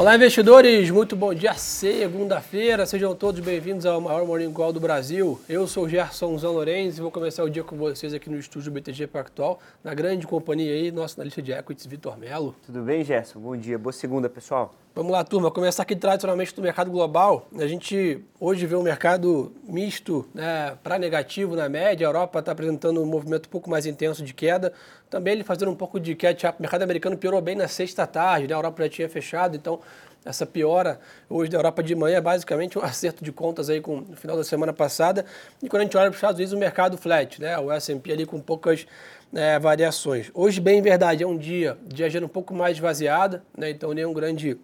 Olá, 0.00 0.16
investidores! 0.16 0.90
Muito 0.90 1.14
bom 1.14 1.34
dia, 1.34 1.52
segunda-feira. 1.52 2.86
Sejam 2.86 3.14
todos 3.14 3.38
bem-vindos 3.38 3.84
ao 3.84 4.00
maior 4.00 4.24
Morning 4.24 4.50
Call 4.50 4.72
do 4.72 4.80
Brasil. 4.80 5.38
Eu 5.46 5.66
sou 5.66 5.86
Gerson 5.86 6.38
Zan 6.38 6.52
Lorenz 6.52 6.96
e 6.96 7.02
vou 7.02 7.10
começar 7.10 7.44
o 7.44 7.50
dia 7.50 7.62
com 7.62 7.76
vocês 7.76 8.14
aqui 8.14 8.30
no 8.30 8.38
estúdio 8.38 8.72
BTG 8.72 9.06
Pactual, 9.08 9.60
na 9.84 9.92
grande 9.92 10.26
companhia 10.26 10.72
aí, 10.72 10.90
nosso 10.90 11.20
analista 11.20 11.42
de 11.42 11.52
equities, 11.52 11.84
Vitor 11.84 12.16
Melo. 12.16 12.56
Tudo 12.64 12.80
bem, 12.80 13.04
Gerson? 13.04 13.40
Bom 13.40 13.54
dia, 13.54 13.78
boa 13.78 13.92
segunda, 13.92 14.26
pessoal. 14.30 14.74
Vamos 14.92 15.12
lá, 15.12 15.22
turma. 15.22 15.52
Começar 15.52 15.84
aqui 15.84 15.94
tradicionalmente 15.94 16.52
do 16.52 16.60
mercado 16.60 16.90
global. 16.90 17.46
A 17.56 17.66
gente 17.68 18.24
hoje 18.40 18.66
vê 18.66 18.74
um 18.74 18.82
mercado 18.82 19.52
misto 19.62 20.28
né, 20.34 20.76
para 20.82 20.98
negativo 20.98 21.54
na 21.54 21.68
média. 21.68 22.04
A 22.04 22.08
Europa 22.08 22.40
está 22.40 22.50
apresentando 22.50 23.00
um 23.00 23.06
movimento 23.06 23.46
um 23.46 23.50
pouco 23.50 23.70
mais 23.70 23.86
intenso 23.86 24.24
de 24.24 24.34
queda. 24.34 24.72
Também 25.08 25.34
ele 25.34 25.44
fazendo 25.44 25.70
um 25.70 25.76
pouco 25.76 26.00
de 26.00 26.16
catch-up. 26.16 26.58
O 26.58 26.62
mercado 26.62 26.82
americano 26.82 27.16
piorou 27.16 27.40
bem 27.40 27.54
na 27.54 27.68
sexta 27.68 28.04
tarde, 28.04 28.48
né? 28.48 28.54
a 28.54 28.58
Europa 28.58 28.82
já 28.82 28.88
tinha 28.88 29.08
fechado, 29.08 29.56
então 29.56 29.78
essa 30.24 30.44
piora 30.44 30.98
hoje 31.28 31.48
da 31.52 31.58
Europa 31.58 31.84
de 31.84 31.94
manhã 31.94 32.16
é 32.16 32.20
basicamente 32.20 32.76
um 32.76 32.82
acerto 32.84 33.22
de 33.22 33.30
contas 33.30 33.70
aí 33.70 33.80
com 33.80 34.00
no 34.00 34.16
final 34.16 34.36
da 34.36 34.42
semana 34.42 34.72
passada. 34.72 35.24
E 35.62 35.68
quando 35.68 35.82
a 35.82 35.84
gente 35.84 35.96
olha 35.96 36.06
para 36.06 36.10
os 36.10 36.16
Estados 36.16 36.36
Unidos, 36.36 36.52
o 36.52 36.58
mercado 36.58 36.98
flat, 36.98 37.40
né? 37.40 37.56
O 37.60 37.70
S&P 37.70 38.10
ali 38.10 38.26
com 38.26 38.40
poucas 38.40 38.88
né, 39.32 39.56
variações. 39.60 40.32
Hoje, 40.34 40.60
bem 40.60 40.82
verdade, 40.82 41.22
é 41.22 41.26
um 41.26 41.38
dia 41.38 41.78
de 41.86 42.02
agenda 42.02 42.26
um 42.26 42.28
pouco 42.28 42.52
mais 42.52 42.76
esvaziada, 42.76 43.44
né? 43.56 43.70
Então 43.70 43.94
nenhum 43.94 44.12
grande 44.12 44.58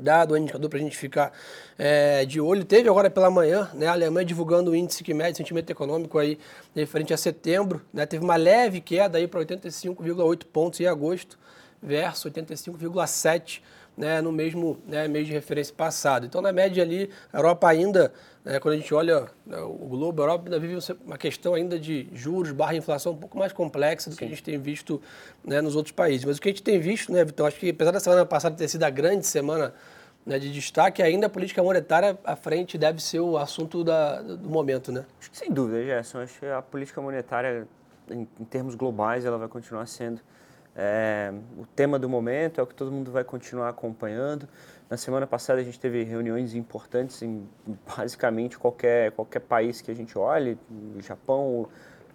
dado, 0.00 0.34
um 0.34 0.36
indicador 0.36 0.70
para 0.70 0.78
a 0.78 0.82
gente 0.82 0.96
ficar 0.96 1.32
é, 1.78 2.24
de 2.24 2.40
olho. 2.40 2.64
Teve 2.64 2.88
agora 2.88 3.10
pela 3.10 3.30
manhã, 3.30 3.70
né, 3.74 3.86
a 3.86 3.92
Alemanha 3.92 4.24
divulgando 4.24 4.70
o 4.70 4.76
índice 4.76 5.02
que 5.04 5.12
mede 5.12 5.36
sentimento 5.36 5.70
econômico 5.70 6.18
aí 6.18 6.38
referente 6.74 7.12
a 7.12 7.16
setembro, 7.16 7.82
né, 7.92 8.06
teve 8.06 8.24
uma 8.24 8.36
leve 8.36 8.80
queda 8.80 9.18
aí 9.18 9.26
para 9.26 9.40
85,8 9.40 10.44
pontos 10.46 10.80
em 10.80 10.86
agosto 10.86 11.38
versus 11.82 12.32
85,7 12.32 13.60
né, 13.96 14.20
no 14.22 14.32
mesmo 14.32 14.78
né, 14.86 15.06
mês 15.06 15.26
de 15.26 15.32
referência 15.32 15.74
passado. 15.74 16.24
Então, 16.26 16.40
na 16.40 16.52
média 16.52 16.82
ali, 16.82 17.10
a 17.32 17.38
Europa 17.38 17.68
ainda, 17.68 18.12
né, 18.44 18.58
quando 18.58 18.74
a 18.74 18.76
gente 18.78 18.92
olha 18.94 19.26
né, 19.46 19.58
o 19.58 19.86
globo, 19.88 20.22
a 20.22 20.24
Europa 20.24 20.44
ainda 20.46 20.58
vive 20.58 20.78
uma 21.04 21.18
questão 21.18 21.54
ainda 21.54 21.78
de 21.78 22.08
juros 22.12 22.52
barra 22.52 22.74
inflação 22.74 23.12
um 23.12 23.16
pouco 23.16 23.38
mais 23.38 23.52
complexa 23.52 24.08
do 24.08 24.14
Sim. 24.14 24.18
que 24.18 24.24
a 24.24 24.28
gente 24.28 24.42
tem 24.42 24.58
visto 24.58 25.00
né, 25.44 25.60
nos 25.60 25.76
outros 25.76 25.92
países. 25.92 26.24
Mas 26.24 26.38
o 26.38 26.40
que 26.40 26.48
a 26.48 26.52
gente 26.52 26.62
tem 26.62 26.78
visto, 26.80 27.12
né, 27.12 27.24
Vitor, 27.24 27.46
acho 27.46 27.58
que 27.58 27.70
apesar 27.70 27.90
da 27.90 28.00
semana 28.00 28.24
passada 28.24 28.56
ter 28.56 28.68
sido 28.68 28.82
a 28.84 28.90
grande 28.90 29.26
semana 29.26 29.74
né, 30.24 30.38
de 30.38 30.52
destaque, 30.52 31.02
ainda 31.02 31.26
a 31.26 31.30
política 31.30 31.62
monetária 31.62 32.18
à 32.24 32.36
frente 32.36 32.78
deve 32.78 33.02
ser 33.02 33.20
o 33.20 33.36
assunto 33.36 33.82
da, 33.82 34.22
do 34.22 34.48
momento, 34.48 34.92
né? 34.92 35.04
Sem 35.32 35.52
dúvida, 35.52 35.82
Gerson. 35.84 36.20
Acho 36.20 36.40
que 36.40 36.46
a 36.46 36.62
política 36.62 37.00
monetária, 37.00 37.66
em, 38.10 38.28
em 38.38 38.44
termos 38.44 38.74
globais, 38.74 39.24
ela 39.24 39.38
vai 39.38 39.48
continuar 39.48 39.86
sendo 39.86 40.20
é, 40.74 41.32
o 41.58 41.66
tema 41.66 41.98
do 41.98 42.08
momento 42.08 42.58
é 42.58 42.64
o 42.64 42.66
que 42.66 42.74
todo 42.74 42.90
mundo 42.90 43.10
vai 43.10 43.24
continuar 43.24 43.68
acompanhando. 43.68 44.48
Na 44.88 44.96
semana 44.96 45.26
passada 45.26 45.60
a 45.60 45.64
gente 45.64 45.78
teve 45.78 46.02
reuniões 46.02 46.54
importantes 46.54 47.22
em 47.22 47.46
basicamente 47.96 48.58
qualquer, 48.58 49.12
qualquer 49.12 49.40
país 49.40 49.80
que 49.80 49.90
a 49.90 49.94
gente 49.94 50.16
olhe, 50.16 50.58
Japão, 51.00 51.68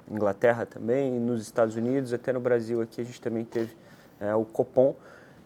Inglaterra 0.10 0.66
também, 0.66 1.20
nos 1.20 1.42
Estados 1.42 1.76
Unidos, 1.76 2.14
até 2.14 2.34
no 2.34 2.40
Brasil 2.40 2.82
aqui 2.82 3.02
a 3.02 3.04
gente 3.04 3.22
também 3.22 3.46
teve 3.46 3.76
é, 4.20 4.34
o 4.34 4.44
Copom. 4.46 4.96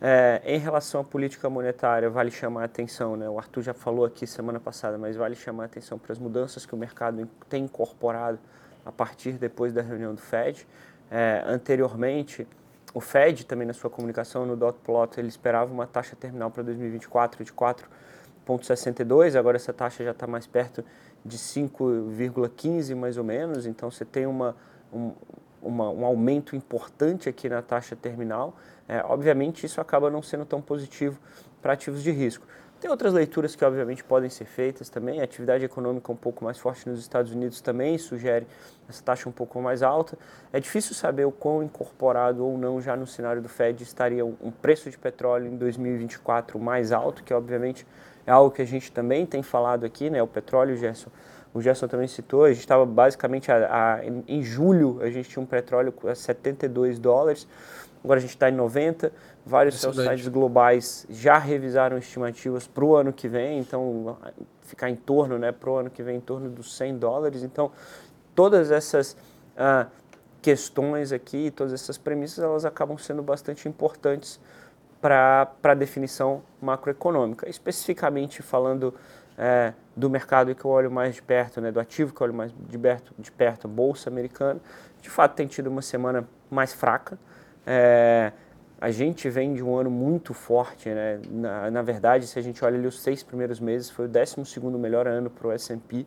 É, 0.04 0.42
em 0.44 0.58
relação 0.58 1.02
à 1.02 1.04
política 1.04 1.48
monetária, 1.48 2.10
vale 2.10 2.32
chamar 2.32 2.64
a 2.64 2.66
atenção, 2.66 3.16
né? 3.16 3.30
o 3.30 3.38
Arthur 3.38 3.62
já 3.62 3.74
falou 3.74 4.04
aqui 4.04 4.26
semana 4.26 4.60
passada, 4.60 4.98
mas 4.98 5.16
vale 5.16 5.36
chamar 5.36 5.64
a 5.64 5.66
atenção 5.68 6.00
para 6.00 6.12
as 6.12 6.18
mudanças 6.18 6.66
que 6.66 6.74
o 6.74 6.78
mercado 6.78 7.30
tem 7.48 7.66
incorporado 7.66 8.40
a 8.84 8.92
partir 8.92 9.34
depois 9.34 9.72
da 9.72 9.84
reunião 9.84 10.16
do 10.16 10.22
Fed. 10.22 10.68
É, 11.12 11.44
anteriormente, 11.46 12.48
o 12.96 13.00
Fed 13.00 13.46
também 13.46 13.68
na 13.68 13.74
sua 13.74 13.92
comunicação 13.92 14.44
no 14.44 14.56
dot 14.56 14.80
plot 14.84 15.20
ele 15.20 15.28
esperava 15.28 15.72
uma 15.72 15.86
taxa 15.86 16.16
terminal 16.16 16.50
para 16.50 16.64
2024 16.64 17.44
de 17.46 17.54
4,62, 17.54 19.38
agora 19.38 19.56
essa 19.56 19.72
taxa 19.72 20.04
já 20.04 20.12
está 20.12 20.26
mais 20.26 20.48
perto 20.48 20.84
de 21.24 21.38
5,15 21.38 22.96
mais 22.96 23.18
ou 23.18 23.24
menos, 23.24 23.68
então 23.68 23.92
você 23.92 24.04
tem 24.04 24.26
uma, 24.26 24.56
um, 24.92 25.14
uma, 25.62 25.90
um 25.90 26.06
aumento 26.06 26.56
importante 26.56 27.30
aqui 27.30 27.48
na 27.48 27.62
taxa 27.62 27.96
terminal. 27.96 28.56
É, 28.88 29.04
obviamente 29.04 29.66
isso 29.66 29.80
acaba 29.80 30.10
não 30.10 30.22
sendo 30.22 30.46
tão 30.46 30.62
positivo 30.62 31.20
para 31.62 31.74
ativos 31.74 32.02
de 32.04 32.12
risco. 32.12 32.46
Tem 32.82 32.90
outras 32.90 33.14
leituras 33.14 33.56
que, 33.56 33.64
obviamente, 33.64 34.04
podem 34.04 34.28
ser 34.28 34.46
feitas 34.46 34.90
também. 34.90 35.22
A 35.22 35.24
atividade 35.24 35.64
econômica 35.64 36.12
um 36.12 36.16
pouco 36.16 36.44
mais 36.44 36.58
forte 36.58 36.90
nos 36.90 37.00
Estados 37.00 37.32
Unidos 37.32 37.62
também 37.62 37.96
sugere 38.00 38.48
essa 38.90 39.04
taxa 39.04 39.30
um 39.30 39.32
pouco 39.32 39.62
mais 39.62 39.84
alta. 39.84 40.18
É 40.52 40.60
difícil 40.60 40.96
saber 40.96 41.24
o 41.26 41.32
quão 41.32 41.62
incorporado 41.62 42.44
ou 42.44 42.58
não 42.58 42.82
já 42.82 42.96
no 42.96 43.06
cenário 43.06 43.40
do 43.40 43.48
Fed 43.48 43.84
estaria 43.84 44.26
um 44.26 44.50
preço 44.50 44.90
de 44.90 44.98
petróleo 44.98 45.46
em 45.46 45.58
2024 45.58 46.58
mais 46.58 46.92
alto, 46.92 47.24
que, 47.24 47.32
obviamente, 47.32 47.86
é 48.26 48.32
algo 48.32 48.50
que 48.50 48.64
a 48.64 48.66
gente 48.66 48.92
também 48.92 49.28
tem 49.28 49.44
falado 49.44 49.86
aqui, 49.86 50.10
né? 50.10 50.24
O 50.24 50.28
petróleo, 50.28 50.76
Gerson, 50.76 51.12
o 51.54 51.62
Gerson 51.62 51.88
também 51.88 52.08
citou, 52.08 52.46
a 52.46 52.50
gente 52.50 52.60
estava 52.60 52.86
basicamente 52.86 53.52
a, 53.52 53.96
a, 53.96 54.06
em, 54.06 54.42
julho, 54.42 55.00
a 55.02 55.10
gente 55.10 55.30
tinha 55.30 55.44
um 55.44 55.46
petróleo 55.46 55.94
a 56.06 56.16
72 56.16 56.98
dólares, 56.98 57.48
agora 58.04 58.20
a 58.20 58.22
gente 58.22 58.32
está 58.32 58.50
em 58.50 58.56
90 58.56 59.12
Vários 59.46 59.82
sites 59.82 60.28
globais 60.28 61.06
já 61.10 61.40
revisaram 61.40 61.98
estimativas 61.98 62.68
para 62.68 62.86
o 62.86 62.96
ano 62.96 63.12
que 63.12 63.28
vem, 63.28 63.58
então 63.58 64.16
ficar 64.62 64.88
em 64.88 64.96
torno, 64.96 65.40
né, 65.40 65.52
para 65.52 65.70
o 65.70 65.78
ano 65.78 65.90
que 65.90 66.04
vem, 66.04 66.18
em 66.18 66.22
torno 66.22 66.48
dos 66.48 66.76
100 66.78 67.00
dólares. 67.00 67.42
Então, 67.42 67.72
todas 68.36 68.70
essas 68.70 69.18
ah, 69.58 69.88
questões 70.44 71.12
aqui, 71.12 71.50
todas 71.50 71.74
essas 71.74 71.98
premissas, 71.98 72.44
elas 72.44 72.66
acabam 72.66 73.00
sendo 73.00 73.24
bastante 73.24 73.68
importantes 73.68 74.40
para 75.02 75.52
a 75.64 75.74
definição 75.74 76.44
macroeconômica. 76.62 77.50
Especificamente 77.50 78.44
falando 78.44 78.94
é, 79.42 79.74
do 79.98 80.08
mercado 80.08 80.54
que 80.54 80.64
eu 80.64 80.70
olho 80.70 80.92
mais 80.92 81.16
de 81.16 81.22
perto, 81.24 81.60
né, 81.60 81.72
do 81.72 81.80
ativo 81.80 82.14
que 82.14 82.22
eu 82.22 82.26
olho 82.26 82.34
mais 82.36 82.54
de 82.70 82.78
perto, 82.78 83.12
de 83.18 83.32
perto, 83.32 83.68
Bolsa 83.68 84.08
Americana, 84.08 84.62
de 85.02 85.10
fato 85.10 85.34
tem 85.34 85.48
tido 85.48 85.66
uma 85.66 85.82
semana 85.82 86.28
mais 86.48 86.72
fraca. 86.72 87.18
É, 87.66 88.32
a 88.80 88.92
gente 88.92 89.28
vem 89.30 89.56
de 89.56 89.64
um 89.64 89.76
ano 89.76 89.90
muito 89.90 90.32
forte, 90.34 90.90
né? 90.90 91.20
Na, 91.30 91.72
na 91.72 91.82
verdade, 91.82 92.28
se 92.28 92.38
a 92.38 92.42
gente 92.42 92.64
olha 92.64 92.78
ali 92.78 92.86
os 92.88 93.02
seis 93.02 93.24
primeiros 93.24 93.60
meses, 93.60 93.90
foi 93.90 94.06
o 94.06 94.08
12 94.08 94.46
segundo 94.46 94.78
melhor 94.78 95.08
ano 95.08 95.30
para 95.30 95.48
o 95.48 95.52
S&P. 95.52 96.06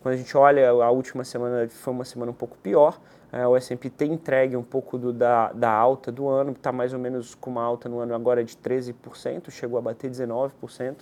Quando 0.00 0.14
a 0.14 0.16
gente 0.16 0.36
olha 0.36 0.70
a 0.70 0.90
última 0.90 1.24
semana, 1.24 1.68
foi 1.68 1.92
uma 1.92 2.04
semana 2.04 2.32
um 2.32 2.34
pouco 2.34 2.56
pior. 2.58 3.00
É, 3.32 3.46
o 3.46 3.56
S&P 3.56 3.90
tem 3.90 4.12
entregue 4.12 4.56
um 4.56 4.62
pouco 4.62 4.98
do, 4.98 5.12
da, 5.12 5.52
da 5.52 5.70
alta 5.70 6.12
do 6.12 6.28
ano, 6.28 6.52
está 6.52 6.70
mais 6.70 6.92
ou 6.92 6.98
menos 6.98 7.34
com 7.34 7.50
uma 7.50 7.62
alta 7.62 7.88
no 7.88 7.98
ano 8.00 8.14
agora 8.14 8.44
de 8.44 8.56
13%, 8.56 9.50
chegou 9.50 9.78
a 9.78 9.82
bater 9.82 10.10
19%, 10.10 10.96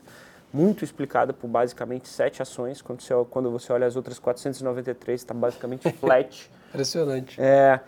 muito 0.52 0.84
explicada 0.84 1.32
por 1.32 1.48
basicamente 1.48 2.08
sete 2.08 2.42
ações. 2.42 2.82
Quando 2.82 3.00
você, 3.00 3.14
quando 3.30 3.50
você 3.50 3.72
olha 3.72 3.86
as 3.86 3.96
outras 3.96 4.18
493, 4.18 5.20
está 5.20 5.34
basicamente 5.34 5.90
flat. 5.98 6.50
Impressionante. 6.70 7.40
É, 7.40 7.80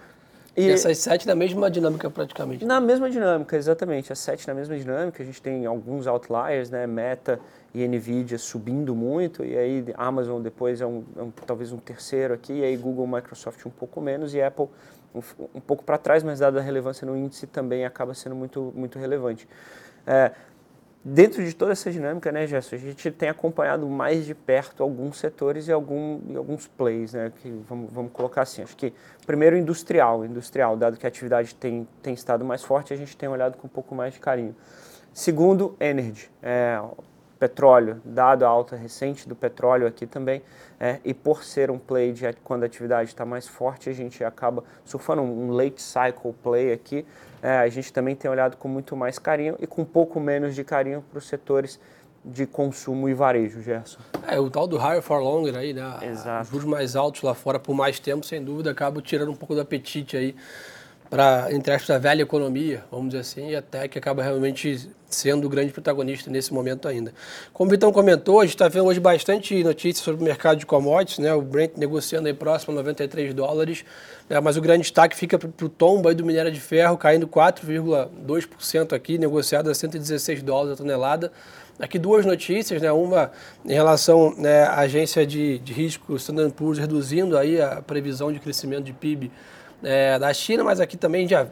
e, 0.56 0.66
e 0.66 0.70
essas 0.70 0.98
sete 0.98 1.26
na 1.26 1.34
mesma 1.34 1.70
dinâmica 1.70 2.10
praticamente? 2.10 2.64
Na 2.64 2.80
mesma 2.80 3.08
dinâmica, 3.10 3.56
exatamente. 3.56 4.12
As 4.12 4.18
sete 4.18 4.46
na 4.46 4.54
mesma 4.54 4.76
dinâmica. 4.76 5.22
A 5.22 5.26
gente 5.26 5.40
tem 5.40 5.64
alguns 5.66 6.06
outliers, 6.06 6.70
né? 6.70 6.86
Meta 6.86 7.40
e 7.74 7.86
Nvidia 7.88 8.38
subindo 8.38 8.94
muito, 8.94 9.42
e 9.42 9.56
aí 9.56 9.84
Amazon 9.96 10.42
depois 10.42 10.82
é 10.82 10.86
um, 10.86 11.04
é 11.16 11.22
um 11.22 11.30
talvez 11.30 11.72
um 11.72 11.78
terceiro 11.78 12.34
aqui, 12.34 12.52
e 12.52 12.64
aí 12.64 12.76
Google, 12.76 13.06
Microsoft 13.06 13.64
um 13.64 13.70
pouco 13.70 13.98
menos, 13.98 14.34
e 14.34 14.42
Apple 14.42 14.68
um, 15.14 15.20
um 15.54 15.60
pouco 15.60 15.82
para 15.82 15.96
trás, 15.96 16.22
mas 16.22 16.40
dada 16.40 16.58
a 16.58 16.62
relevância 16.62 17.06
no 17.06 17.16
índice 17.16 17.46
também 17.46 17.86
acaba 17.86 18.12
sendo 18.12 18.34
muito, 18.34 18.72
muito 18.76 18.98
relevante. 18.98 19.48
É, 20.06 20.32
Dentro 21.04 21.44
de 21.44 21.52
toda 21.52 21.72
essa 21.72 21.90
dinâmica, 21.90 22.30
né, 22.30 22.46
Gerson, 22.46 22.76
a 22.76 22.78
gente 22.78 23.10
tem 23.10 23.28
acompanhado 23.28 23.88
mais 23.88 24.24
de 24.24 24.36
perto 24.36 24.84
alguns 24.84 25.18
setores 25.18 25.66
e, 25.66 25.72
algum, 25.72 26.20
e 26.28 26.36
alguns 26.36 26.68
plays, 26.68 27.12
né, 27.12 27.32
que 27.42 27.50
vamos, 27.68 27.92
vamos 27.92 28.12
colocar 28.12 28.42
assim. 28.42 28.62
Acho 28.62 28.76
que, 28.76 28.92
primeiro, 29.26 29.56
industrial. 29.56 30.24
Industrial, 30.24 30.76
dado 30.76 30.96
que 30.96 31.04
a 31.04 31.08
atividade 31.08 31.56
tem, 31.56 31.88
tem 32.00 32.14
estado 32.14 32.44
mais 32.44 32.62
forte, 32.62 32.94
a 32.94 32.96
gente 32.96 33.16
tem 33.16 33.28
olhado 33.28 33.56
com 33.56 33.66
um 33.66 33.70
pouco 33.70 33.96
mais 33.96 34.14
de 34.14 34.20
carinho. 34.20 34.54
Segundo, 35.12 35.74
energy. 35.80 36.30
É, 36.40 36.80
petróleo, 37.42 38.00
dado 38.04 38.44
a 38.44 38.48
alta 38.48 38.76
recente 38.76 39.28
do 39.28 39.34
petróleo 39.34 39.88
aqui 39.88 40.06
também, 40.06 40.40
é, 40.78 41.00
e 41.04 41.12
por 41.12 41.42
ser 41.42 41.72
um 41.72 41.78
play 41.78 42.12
de 42.12 42.32
quando 42.44 42.62
a 42.62 42.66
atividade 42.66 43.10
está 43.10 43.26
mais 43.26 43.48
forte, 43.48 43.90
a 43.90 43.92
gente 43.92 44.22
acaba 44.22 44.62
surfando 44.84 45.22
um 45.22 45.50
late 45.50 45.82
cycle 45.82 46.32
play 46.40 46.72
aqui. 46.72 47.04
É, 47.42 47.58
a 47.58 47.68
gente 47.68 47.92
também 47.92 48.14
tem 48.14 48.30
olhado 48.30 48.56
com 48.56 48.68
muito 48.68 48.96
mais 48.96 49.18
carinho 49.18 49.56
e 49.58 49.66
com 49.66 49.82
um 49.82 49.84
pouco 49.84 50.20
menos 50.20 50.54
de 50.54 50.62
carinho 50.62 51.04
para 51.10 51.18
os 51.18 51.26
setores 51.26 51.80
de 52.24 52.46
consumo 52.46 53.08
e 53.08 53.14
varejo, 53.14 53.60
Gerson. 53.60 53.98
É, 54.28 54.38
o 54.38 54.48
tal 54.48 54.68
do 54.68 54.76
higher 54.78 55.02
for 55.02 55.20
longer 55.20 55.56
aí, 55.56 55.72
né? 55.72 55.98
Exato. 56.02 56.44
Os 56.44 56.48
juros 56.50 56.66
mais 56.66 56.94
altos 56.94 57.22
lá 57.22 57.34
fora 57.34 57.58
por 57.58 57.74
mais 57.74 57.98
tempo, 57.98 58.24
sem 58.24 58.42
dúvida, 58.42 58.70
acaba 58.70 59.02
tirando 59.02 59.32
um 59.32 59.34
pouco 59.34 59.56
do 59.56 59.60
apetite 59.60 60.16
aí 60.16 60.36
para, 61.12 61.48
entre 61.52 61.74
aspas, 61.74 61.90
a 61.90 61.98
velha 61.98 62.22
economia, 62.22 62.84
vamos 62.90 63.08
dizer 63.08 63.20
assim, 63.20 63.50
e 63.50 63.54
até 63.54 63.86
que 63.86 63.98
acaba 63.98 64.22
realmente 64.22 64.88
sendo 65.10 65.46
o 65.46 65.50
grande 65.50 65.70
protagonista 65.70 66.30
nesse 66.30 66.54
momento 66.54 66.88
ainda. 66.88 67.12
Como 67.52 67.68
o 67.68 67.70
Vitão 67.70 67.92
comentou, 67.92 68.40
a 68.40 68.44
gente 68.44 68.54
está 68.54 68.66
vendo 68.66 68.86
hoje 68.86 68.98
bastante 68.98 69.62
notícias 69.62 70.02
sobre 70.02 70.22
o 70.22 70.24
mercado 70.24 70.56
de 70.56 70.64
commodities, 70.64 71.18
né? 71.18 71.34
o 71.34 71.42
Brent 71.42 71.72
negociando 71.76 72.28
aí 72.28 72.32
próximo 72.32 72.72
a 72.72 72.76
93 72.76 73.34
dólares, 73.34 73.84
né? 74.26 74.40
mas 74.40 74.56
o 74.56 74.62
grande 74.62 74.84
destaque 74.84 75.14
fica 75.14 75.38
para 75.38 75.66
o 75.66 75.68
tombo 75.68 76.08
aí 76.08 76.14
do 76.14 76.24
minério 76.24 76.50
de 76.50 76.60
ferro, 76.60 76.96
caindo 76.96 77.28
4,2% 77.28 78.94
aqui, 78.94 79.18
negociado 79.18 79.68
a 79.68 79.74
116 79.74 80.42
dólares 80.42 80.72
a 80.72 80.76
tonelada. 80.82 81.30
Aqui 81.78 81.98
duas 81.98 82.24
notícias, 82.24 82.80
né? 82.80 82.90
uma 82.90 83.30
em 83.66 83.74
relação 83.74 84.34
né, 84.38 84.62
à 84.62 84.78
agência 84.78 85.26
de, 85.26 85.58
de 85.58 85.74
risco 85.74 86.16
Standard 86.16 86.54
Poor's 86.54 86.78
reduzindo 86.78 87.36
aí 87.36 87.60
a 87.60 87.82
previsão 87.82 88.32
de 88.32 88.40
crescimento 88.40 88.84
de 88.84 88.94
PIB 88.94 89.30
é, 89.82 90.18
da 90.18 90.32
China, 90.32 90.64
mas 90.64 90.80
aqui 90.80 90.96
também 90.96 91.26
já 91.26 91.46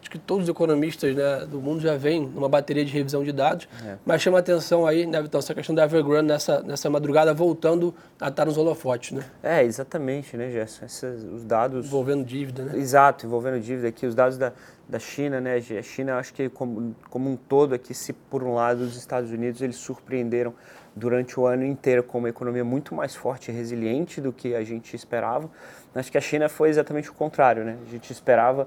acho 0.00 0.10
que 0.10 0.18
todos 0.18 0.44
os 0.44 0.50
economistas 0.50 1.14
né, 1.14 1.46
do 1.46 1.60
mundo 1.60 1.80
já 1.80 1.96
vêm 1.96 2.20
numa 2.20 2.48
bateria 2.48 2.84
de 2.84 2.92
revisão 2.92 3.22
de 3.22 3.30
dados, 3.30 3.68
é. 3.86 3.96
mas 4.04 4.20
chama 4.20 4.40
atenção 4.40 4.84
aí, 4.84 5.06
né, 5.06 5.22
Vitão, 5.22 5.38
essa 5.38 5.54
questão 5.54 5.74
da 5.74 5.84
Evergrande 5.84 6.26
nessa, 6.26 6.60
nessa 6.62 6.90
madrugada 6.90 7.32
voltando 7.32 7.94
a 8.20 8.28
estar 8.28 8.44
nos 8.44 8.58
holofotes, 8.58 9.12
né? 9.12 9.24
É, 9.42 9.62
exatamente, 9.62 10.36
né, 10.36 10.50
Gerson? 10.50 10.84
Esses, 10.84 11.22
os 11.22 11.44
dados... 11.44 11.86
Envolvendo 11.86 12.24
dívida, 12.24 12.64
né? 12.64 12.76
Exato, 12.76 13.24
envolvendo 13.24 13.60
dívida 13.60 13.88
aqui, 13.88 14.04
os 14.04 14.14
dados 14.14 14.36
da, 14.36 14.52
da 14.88 14.98
China, 14.98 15.40
né, 15.40 15.56
a 15.56 15.82
China 15.82 16.16
acho 16.16 16.34
que 16.34 16.48
como, 16.48 16.96
como 17.08 17.30
um 17.30 17.36
todo 17.36 17.72
aqui, 17.72 17.94
se 17.94 18.12
por 18.12 18.42
um 18.42 18.54
lado 18.54 18.82
os 18.82 18.96
Estados 18.96 19.30
Unidos 19.30 19.62
eles 19.62 19.76
surpreenderam 19.76 20.52
durante 20.94 21.38
o 21.38 21.46
ano 21.46 21.64
inteiro 21.64 22.02
com 22.02 22.18
uma 22.18 22.28
economia 22.28 22.64
muito 22.64 22.94
mais 22.94 23.14
forte 23.14 23.50
e 23.50 23.54
resiliente 23.54 24.20
do 24.20 24.32
que 24.32 24.54
a 24.54 24.62
gente 24.62 24.94
esperava, 24.94 25.50
Acho 25.94 26.10
que 26.10 26.16
a 26.16 26.20
China 26.20 26.48
foi 26.48 26.70
exatamente 26.70 27.10
o 27.10 27.14
contrário, 27.14 27.64
né? 27.64 27.76
A 27.86 27.90
gente 27.90 28.10
esperava, 28.10 28.66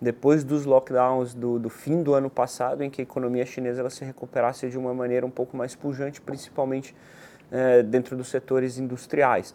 depois 0.00 0.44
dos 0.44 0.66
lockdowns 0.66 1.32
do, 1.32 1.58
do 1.58 1.70
fim 1.70 2.02
do 2.02 2.12
ano 2.12 2.28
passado, 2.28 2.84
em 2.84 2.90
que 2.90 3.00
a 3.00 3.04
economia 3.04 3.46
chinesa 3.46 3.80
ela 3.80 3.88
se 3.88 4.04
recuperasse 4.04 4.68
de 4.68 4.76
uma 4.76 4.92
maneira 4.92 5.24
um 5.24 5.30
pouco 5.30 5.56
mais 5.56 5.74
pujante, 5.74 6.20
principalmente 6.20 6.94
é, 7.50 7.82
dentro 7.82 8.14
dos 8.14 8.28
setores 8.28 8.76
industriais. 8.76 9.54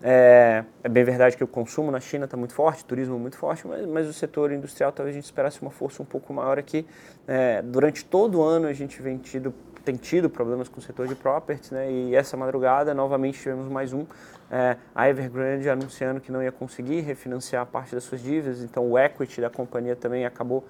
É, 0.00 0.64
é, 0.84 0.88
bem 0.88 1.02
verdade 1.02 1.36
que 1.36 1.42
o 1.42 1.46
consumo 1.46 1.90
na 1.90 1.98
China 1.98 2.24
está 2.24 2.36
muito 2.36 2.54
forte, 2.54 2.84
o 2.84 2.86
turismo 2.86 3.18
muito 3.18 3.36
forte, 3.36 3.66
mas, 3.66 3.84
mas, 3.86 4.08
o 4.08 4.12
setor 4.12 4.52
industrial 4.52 4.92
talvez 4.92 5.16
a 5.16 5.18
gente 5.18 5.24
esperasse 5.24 5.60
uma 5.60 5.72
força 5.72 6.02
um 6.02 6.06
pouco 6.06 6.32
maior 6.32 6.58
aqui. 6.58 6.86
É, 7.26 7.62
durante 7.62 8.04
todo 8.04 8.38
o 8.38 8.42
ano 8.42 8.68
a 8.68 8.72
gente 8.72 9.02
vem 9.02 9.18
tido, 9.18 9.52
tem 9.84 9.96
tido 9.96 10.30
problemas 10.30 10.68
com 10.68 10.78
o 10.78 10.82
setor 10.82 11.08
de 11.08 11.16
property, 11.16 11.74
né, 11.74 11.90
e 11.90 12.14
essa 12.14 12.36
madrugada 12.36 12.94
novamente 12.94 13.38
tivemos 13.38 13.68
mais 13.68 13.92
um 13.92 14.06
é, 14.50 14.76
a 14.94 15.08
Evergrande 15.08 15.68
anunciando 15.68 16.20
que 16.20 16.32
não 16.32 16.42
ia 16.42 16.52
conseguir 16.52 17.00
refinanciar 17.00 17.66
parte 17.66 17.94
das 17.94 18.04
suas 18.04 18.22
dívidas, 18.22 18.62
então 18.62 18.90
o 18.90 18.98
equity 18.98 19.40
da 19.40 19.50
companhia 19.50 19.94
também 19.94 20.24
acabou 20.24 20.64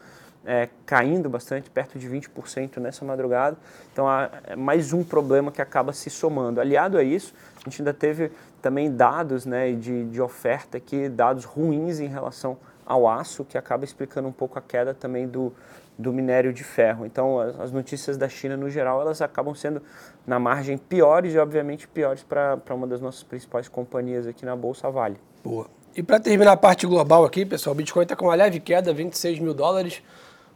é, 0.44 0.68
caindo 0.86 1.28
bastante, 1.28 1.68
perto 1.68 1.98
de 1.98 2.08
20% 2.08 2.78
nessa 2.78 3.04
madrugada. 3.04 3.56
Então, 3.92 4.08
há 4.08 4.30
é 4.44 4.56
mais 4.56 4.92
um 4.92 5.04
problema 5.04 5.52
que 5.52 5.60
acaba 5.60 5.92
se 5.92 6.08
somando. 6.08 6.60
Aliado 6.60 6.96
a 6.96 7.02
isso, 7.02 7.34
a 7.56 7.68
gente 7.68 7.82
ainda 7.82 7.92
teve 7.92 8.32
também 8.62 8.90
dados 8.90 9.44
né, 9.44 9.72
de, 9.72 10.06
de 10.06 10.20
oferta 10.20 10.78
aqui, 10.78 11.08
dados 11.08 11.44
ruins 11.44 12.00
em 12.00 12.08
relação 12.08 12.56
ao 12.86 13.06
aço, 13.06 13.44
que 13.44 13.58
acaba 13.58 13.84
explicando 13.84 14.26
um 14.26 14.32
pouco 14.32 14.58
a 14.58 14.62
queda 14.62 14.94
também 14.94 15.28
do, 15.28 15.52
do 15.98 16.12
minério 16.12 16.52
de 16.52 16.62
ferro. 16.62 17.04
Então, 17.04 17.40
as, 17.40 17.58
as 17.58 17.72
notícias 17.72 18.16
da 18.16 18.28
China, 18.28 18.56
no 18.56 18.70
geral, 18.70 19.00
elas 19.00 19.20
acabam 19.20 19.54
sendo, 19.54 19.82
na 20.24 20.38
margem, 20.38 20.78
piores 20.78 21.34
e, 21.34 21.38
obviamente, 21.38 21.88
piores 21.88 22.22
para 22.22 22.62
uma 22.70 22.86
das 22.86 23.00
nossas 23.00 23.24
principais 23.24 23.68
companhias 23.68 24.26
aqui 24.26 24.44
na 24.44 24.54
Bolsa 24.54 24.88
Vale. 24.90 25.16
Boa. 25.42 25.66
E 25.96 26.02
para 26.02 26.20
terminar 26.20 26.52
a 26.52 26.56
parte 26.56 26.86
global 26.86 27.24
aqui, 27.24 27.44
pessoal, 27.44 27.74
o 27.74 27.76
Bitcoin 27.76 28.04
está 28.04 28.14
com 28.14 28.26
uma 28.26 28.34
leve 28.34 28.60
queda, 28.60 28.92
26 28.92 29.40
mil 29.40 29.52
dólares, 29.52 30.00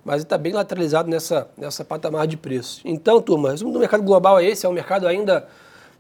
mas 0.05 0.23
está 0.23 0.39
bem 0.39 0.53
lateralizado 0.53 1.11
nessa, 1.11 1.49
nessa 1.57 1.85
patamar 1.85 2.29
de 2.29 2.37
preço. 2.37 2.81
Então, 2.85 3.21
turma, 3.21 3.51
resumo 3.51 3.73
do 3.73 3.81
mercado 3.81 4.05
global 4.05 4.39
é 4.39 4.45
esse, 4.45 4.65
é 4.65 4.69
um 4.69 4.73
mercado 4.73 5.09
ainda 5.09 5.49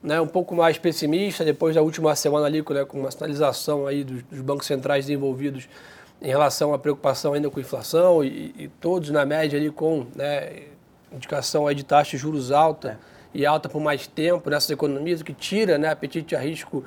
né, 0.00 0.20
um 0.20 0.26
pouco 0.26 0.54
mais 0.54 0.78
pessimista, 0.78 1.44
depois 1.44 1.74
da 1.74 1.82
última 1.82 2.14
semana 2.14 2.46
ali, 2.46 2.64
né, 2.70 2.84
com 2.84 3.00
uma 3.00 3.10
sinalização 3.10 3.86
aí 3.86 4.04
dos, 4.04 4.22
dos 4.22 4.40
bancos 4.40 4.66
centrais 4.66 5.08
envolvidos 5.08 5.68
em 6.22 6.28
relação 6.28 6.72
à 6.72 6.78
preocupação 6.78 7.32
ainda 7.32 7.50
com 7.50 7.58
a 7.58 7.62
inflação 7.62 8.22
e, 8.22 8.54
e 8.56 8.68
todos 8.80 9.10
na 9.10 9.26
média 9.26 9.58
ali 9.58 9.70
com 9.70 10.06
né, 10.14 10.62
indicação 11.12 11.66
aí 11.66 11.74
de 11.74 11.84
taxa 11.84 12.12
de 12.12 12.18
juros 12.18 12.52
alta 12.52 12.90
é. 12.90 12.96
e 13.34 13.44
alta 13.44 13.68
por 13.68 13.80
mais 13.80 14.06
tempo 14.06 14.48
nessas 14.48 14.70
economias, 14.70 15.20
o 15.20 15.24
que 15.24 15.34
tira 15.34 15.76
né, 15.78 15.90
apetite 15.90 16.36
a 16.36 16.40
risco 16.40 16.84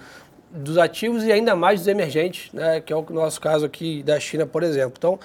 dos 0.50 0.78
ativos 0.78 1.24
e 1.24 1.32
ainda 1.32 1.54
mais 1.54 1.82
dos 1.82 1.88
emergentes, 1.88 2.52
né, 2.54 2.80
que 2.80 2.94
é 2.94 2.96
o 2.96 3.06
nosso 3.10 3.42
caso 3.42 3.66
aqui 3.66 4.02
da 4.04 4.18
China, 4.20 4.46
por 4.46 4.64
exemplo. 4.64 4.94
Então, 4.98 5.20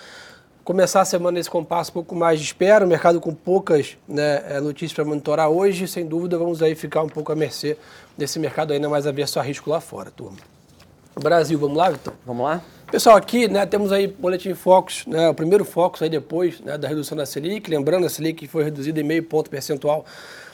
começar 0.65 1.03
a 1.03 1.05
semana 1.05 1.39
nesse 1.39 1.49
compasso 1.49 1.91
um 1.91 1.95
pouco 1.95 2.17
mais 2.17 2.41
de 2.41 2.47
espera, 2.47 2.85
o 2.85 2.89
mercado 2.89 3.21
com 3.21 3.33
poucas 3.33 3.97
né, 4.09 4.43
é, 4.49 4.61
notícias 4.61 4.93
para 4.93 5.05
monitorar 5.05 5.49
hoje, 5.49 5.87
sem 5.87 6.05
dúvida 6.05 6.37
vamos 6.37 6.63
aí 6.63 6.75
ficar 6.75 7.03
um 7.03 7.09
pouco 7.09 7.31
à 7.31 7.37
mercê 7.37 7.77
desse 8.19 8.41
mercado 8.41 8.73
ainda 8.73 8.89
mais 8.89 9.07
averso 9.07 9.39
a 9.39 9.43
risco 9.43 9.71
lá 9.71 9.81
fora, 9.81 10.11
turma. 10.11 10.39
Brasil, 11.15 11.59
vamos 11.59 11.77
lá, 11.77 11.91
Vitor? 11.91 12.15
Vamos 12.25 12.45
lá? 12.45 12.63
Pessoal, 12.91 13.17
aqui 13.17 13.47
né, 13.47 13.65
temos 13.65 13.93
aí 13.93 14.09
boletim 14.09 14.53
Focus, 14.53 15.07
né, 15.07 15.29
o 15.29 15.35
primeiro 15.35 15.65
Focus 15.65 16.03
aí 16.03 16.11
depois 16.11 16.61
né, 16.61 16.77
da 16.77 16.89
redução 16.89 17.17
da 17.17 17.25
Selic, 17.25 17.71
lembrando 17.71 18.05
a 18.05 18.11
Selic 18.11 18.49
foi 18.49 18.65
reduzida 18.65 19.01
em 19.01 19.05
meio 19.05 19.23
ponto 19.23 19.49
percentual 19.49 20.05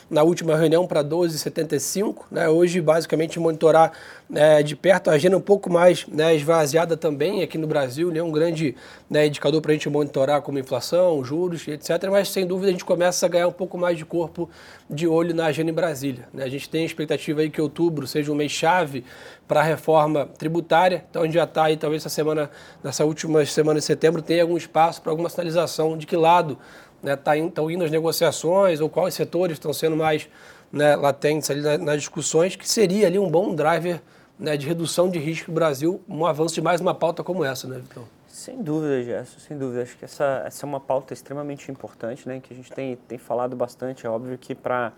na 0.08 0.22
última 0.22 0.56
reunião 0.56 0.86
para 0.86 1.02
12,75. 1.02 2.24
Né? 2.30 2.48
Hoje, 2.48 2.80
basicamente, 2.80 3.38
monitorar 3.40 3.92
né, 4.28 4.62
de 4.62 4.76
perto 4.76 5.10
a 5.10 5.14
agenda 5.14 5.36
um 5.36 5.40
pouco 5.40 5.70
mais 5.70 6.06
né, 6.06 6.34
esvaziada 6.34 6.96
também 6.96 7.42
aqui 7.42 7.58
no 7.58 7.66
Brasil, 7.66 8.10
né? 8.10 8.22
um 8.22 8.30
grande 8.30 8.76
né, 9.10 9.26
indicador 9.26 9.60
para 9.60 9.72
a 9.72 9.74
gente 9.74 9.88
monitorar 9.88 10.42
como 10.42 10.58
inflação, 10.58 11.24
juros, 11.24 11.66
etc. 11.66 11.90
Mas, 12.10 12.28
sem 12.28 12.46
dúvida, 12.46 12.68
a 12.68 12.72
gente 12.72 12.84
começa 12.84 13.26
a 13.26 13.28
ganhar 13.28 13.48
um 13.48 13.52
pouco 13.52 13.76
mais 13.76 13.98
de 13.98 14.04
corpo 14.04 14.48
de 14.88 15.06
olho 15.08 15.34
na 15.34 15.46
agenda 15.46 15.70
em 15.70 15.74
Brasília. 15.74 16.28
Né? 16.32 16.44
A 16.44 16.48
gente 16.48 16.68
tem 16.68 16.82
a 16.82 16.86
expectativa 16.86 17.40
aí 17.40 17.50
que 17.50 17.60
outubro 17.60 18.06
seja 18.06 18.30
um 18.30 18.34
mês 18.34 18.52
chave 18.52 19.04
para 19.48 19.60
a 19.60 19.62
reforma 19.62 20.28
tributária. 20.38 21.04
Então, 21.10 21.22
a 21.22 21.24
gente 21.24 21.34
já 21.34 21.44
está 21.44 21.64
aí, 21.64 21.76
talvez, 21.76 22.02
essa 22.02 22.08
semana, 22.08 22.50
nessa 22.82 23.04
última 23.04 23.44
semana 23.44 23.80
de 23.80 23.84
setembro, 23.84 24.22
tenha 24.22 24.42
algum 24.42 24.56
espaço 24.56 25.02
para 25.02 25.10
alguma 25.10 25.28
sinalização 25.28 25.96
de 25.98 26.06
que 26.06 26.16
lado 26.16 26.58
né, 27.06 27.14
tá 27.14 27.36
estão 27.36 27.70
indo 27.70 27.84
as 27.84 27.90
negociações 27.90 28.80
ou 28.80 28.90
quais 28.90 29.14
setores 29.14 29.54
estão 29.54 29.72
sendo 29.72 29.96
mais 29.96 30.28
né, 30.72 30.96
latentes 30.96 31.48
ali 31.48 31.62
nas, 31.78 31.98
discussões, 31.98 32.56
que 32.56 32.68
seria 32.68 33.06
ali 33.06 33.16
um 33.16 33.30
bom 33.30 33.54
driver 33.54 34.02
né, 34.36 34.56
de 34.56 34.66
redução 34.66 35.08
de 35.08 35.20
risco 35.20 35.52
no 35.52 35.54
Brasil, 35.54 36.02
um 36.08 36.26
avanço 36.26 36.56
de 36.56 36.60
mais 36.60 36.80
uma 36.80 36.92
pauta 36.92 37.22
como 37.22 37.44
essa, 37.44 37.68
né, 37.68 37.78
Vitor? 37.78 38.02
Sem 38.26 38.60
dúvida, 38.60 39.02
Gerson, 39.02 39.38
sem 39.38 39.56
dúvida. 39.56 39.82
Acho 39.82 39.96
que 39.96 40.04
essa, 40.04 40.42
essa 40.44 40.66
é 40.66 40.68
uma 40.68 40.80
pauta 40.80 41.14
extremamente 41.14 41.70
importante, 41.70 42.28
né, 42.28 42.40
que 42.40 42.52
a 42.52 42.56
gente 42.56 42.72
tem, 42.72 42.96
tem 43.08 43.18
falado 43.18 43.54
bastante. 43.54 44.04
É 44.04 44.10
óbvio 44.10 44.36
que 44.36 44.54
para 44.54 44.92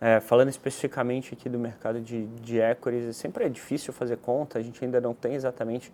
é, 0.00 0.18
falando 0.18 0.48
especificamente 0.48 1.34
aqui 1.34 1.48
do 1.48 1.58
mercado 1.58 2.00
de, 2.00 2.26
de 2.26 2.58
equities, 2.58 3.16
sempre 3.16 3.44
é 3.44 3.48
difícil 3.48 3.92
fazer 3.92 4.16
conta, 4.16 4.58
a 4.58 4.62
gente 4.62 4.84
ainda 4.84 5.00
não 5.00 5.14
tem 5.14 5.34
exatamente 5.34 5.92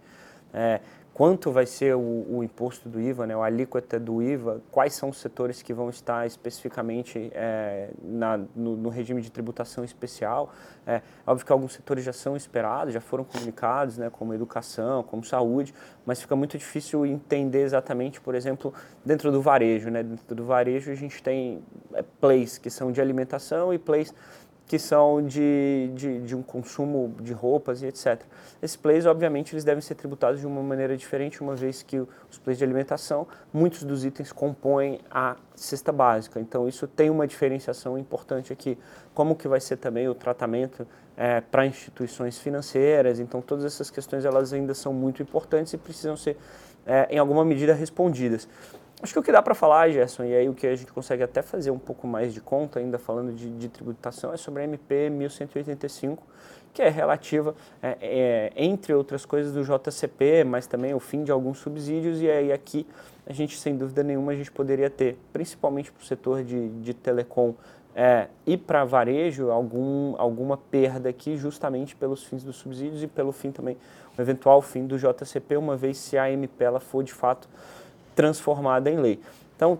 é, 0.54 0.80
quanto 1.20 1.52
vai 1.52 1.66
ser 1.66 1.94
o, 1.94 2.24
o, 2.30 2.42
imposto 2.42 2.88
do 2.88 2.98
IVA, 2.98 3.26
né, 3.26 3.34
a 3.34 3.44
alíquota 3.44 4.00
do 4.00 4.22
IVA, 4.22 4.62
quais 4.70 4.94
são 4.94 5.10
os 5.10 5.18
setores 5.18 5.60
que 5.60 5.74
vão 5.74 5.90
estar 5.90 6.26
especificamente 6.26 7.30
é, 7.34 7.90
na, 8.02 8.38
no, 8.56 8.74
no, 8.74 8.88
regime 8.88 9.20
de 9.20 9.30
tributação 9.30 9.84
especial. 9.84 10.50
É, 10.86 11.02
óbvio 11.26 11.44
que 11.44 11.52
alguns 11.52 11.74
setores 11.74 12.04
já 12.04 12.12
são 12.14 12.38
esperados, 12.38 12.94
já 12.94 13.02
foram 13.02 13.22
comunicados, 13.22 13.98
né, 13.98 14.08
como 14.08 14.32
educação, 14.32 15.02
como 15.02 15.22
saúde, 15.22 15.74
mas 16.06 16.22
fica 16.22 16.34
muito 16.34 16.56
difícil 16.56 17.04
entender 17.04 17.64
exatamente, 17.64 18.18
por 18.18 18.34
exemplo, 18.34 18.72
dentro 19.04 19.30
do 19.30 19.42
varejo. 19.42 19.90
Né, 19.90 20.02
dentro 20.02 20.34
do 20.34 20.46
varejo 20.46 20.90
a 20.90 20.94
gente 20.94 21.22
tem 21.22 21.62
é, 21.92 22.02
plays 22.18 22.56
que 22.56 22.70
são 22.70 22.90
de 22.90 22.98
alimentação 22.98 23.74
e 23.74 23.78
plays 23.78 24.14
que 24.70 24.78
são 24.78 25.20
de, 25.20 25.90
de, 25.96 26.20
de, 26.20 26.36
um 26.36 26.44
consumo 26.44 27.12
de 27.20 27.32
roupas 27.32 27.82
e 27.82 27.86
etc. 27.86 28.22
Esses 28.62 28.76
plays, 28.76 29.04
obviamente, 29.04 29.52
eles 29.52 29.64
devem 29.64 29.80
ser 29.80 29.96
tributados 29.96 30.38
de 30.38 30.46
uma 30.46 30.62
maneira 30.62 30.96
diferente, 30.96 31.42
uma 31.42 31.56
vez 31.56 31.82
que 31.82 31.98
os 31.98 32.38
plays 32.38 32.56
de 32.56 32.62
alimentação, 32.62 33.26
muitos 33.52 33.82
dos 33.82 34.04
itens 34.04 34.30
compõem 34.30 35.00
a 35.10 35.34
cesta 35.56 35.90
básica. 35.90 36.38
Então, 36.38 36.68
isso 36.68 36.86
tem 36.86 37.10
uma 37.10 37.26
diferenciação 37.26 37.98
importante 37.98 38.52
aqui. 38.52 38.78
Como 39.12 39.34
que 39.34 39.48
vai 39.48 39.58
ser 39.58 39.76
também 39.76 40.08
o 40.08 40.14
tratamento 40.14 40.86
é, 41.16 41.40
para 41.40 41.66
instituições 41.66 42.38
financeiras. 42.38 43.18
Então, 43.18 43.42
todas 43.42 43.64
essas 43.64 43.90
questões, 43.90 44.24
elas 44.24 44.52
ainda 44.52 44.72
são 44.72 44.94
muito 44.94 45.20
importantes 45.20 45.72
e 45.72 45.78
precisam 45.78 46.16
ser, 46.16 46.36
é, 46.86 47.08
em 47.10 47.18
alguma 47.18 47.44
medida, 47.44 47.74
respondidas. 47.74 48.46
Acho 49.02 49.14
que 49.14 49.18
o 49.18 49.22
que 49.22 49.32
dá 49.32 49.40
para 49.40 49.54
falar, 49.54 49.88
Gerson, 49.90 50.24
e 50.24 50.34
aí 50.34 50.48
o 50.48 50.52
que 50.52 50.66
a 50.66 50.76
gente 50.76 50.92
consegue 50.92 51.22
até 51.22 51.40
fazer 51.40 51.70
um 51.70 51.78
pouco 51.78 52.06
mais 52.06 52.34
de 52.34 52.40
conta, 52.40 52.80
ainda 52.80 52.98
falando 52.98 53.32
de, 53.32 53.48
de 53.50 53.68
tributação, 53.70 54.30
é 54.30 54.36
sobre 54.36 54.60
a 54.60 54.64
MP 54.64 55.08
1185, 55.08 56.22
que 56.74 56.82
é 56.82 56.88
relativa, 56.90 57.54
é, 57.82 57.96
é, 58.02 58.52
entre 58.54 58.92
outras 58.92 59.24
coisas, 59.24 59.54
do 59.54 59.64
JCP, 59.64 60.44
mas 60.44 60.66
também 60.66 60.92
o 60.92 61.00
fim 61.00 61.24
de 61.24 61.32
alguns 61.32 61.58
subsídios, 61.58 62.20
e 62.20 62.30
aí 62.30 62.52
aqui 62.52 62.86
a 63.26 63.32
gente, 63.32 63.58
sem 63.58 63.74
dúvida 63.74 64.02
nenhuma, 64.02 64.32
a 64.32 64.36
gente 64.36 64.52
poderia 64.52 64.90
ter, 64.90 65.18
principalmente 65.32 65.90
para 65.90 66.02
o 66.02 66.04
setor 66.04 66.44
de, 66.44 66.68
de 66.80 66.92
telecom 66.92 67.54
é, 67.94 68.28
e 68.46 68.54
para 68.54 68.84
varejo, 68.84 69.50
algum, 69.50 70.14
alguma 70.18 70.58
perda 70.58 71.08
aqui, 71.08 71.38
justamente 71.38 71.96
pelos 71.96 72.22
fins 72.22 72.44
dos 72.44 72.56
subsídios 72.56 73.02
e 73.02 73.06
pelo 73.06 73.32
fim 73.32 73.50
também, 73.50 73.78
o 74.18 74.20
eventual 74.20 74.60
fim 74.60 74.86
do 74.86 74.98
JCP, 74.98 75.56
uma 75.56 75.74
vez 75.74 75.96
se 75.96 76.18
a 76.18 76.30
MP 76.30 76.64
ela 76.64 76.80
for 76.80 77.02
de 77.02 77.14
fato 77.14 77.48
transformada 78.14 78.90
em 78.90 78.96
lei. 78.96 79.20
Então, 79.56 79.78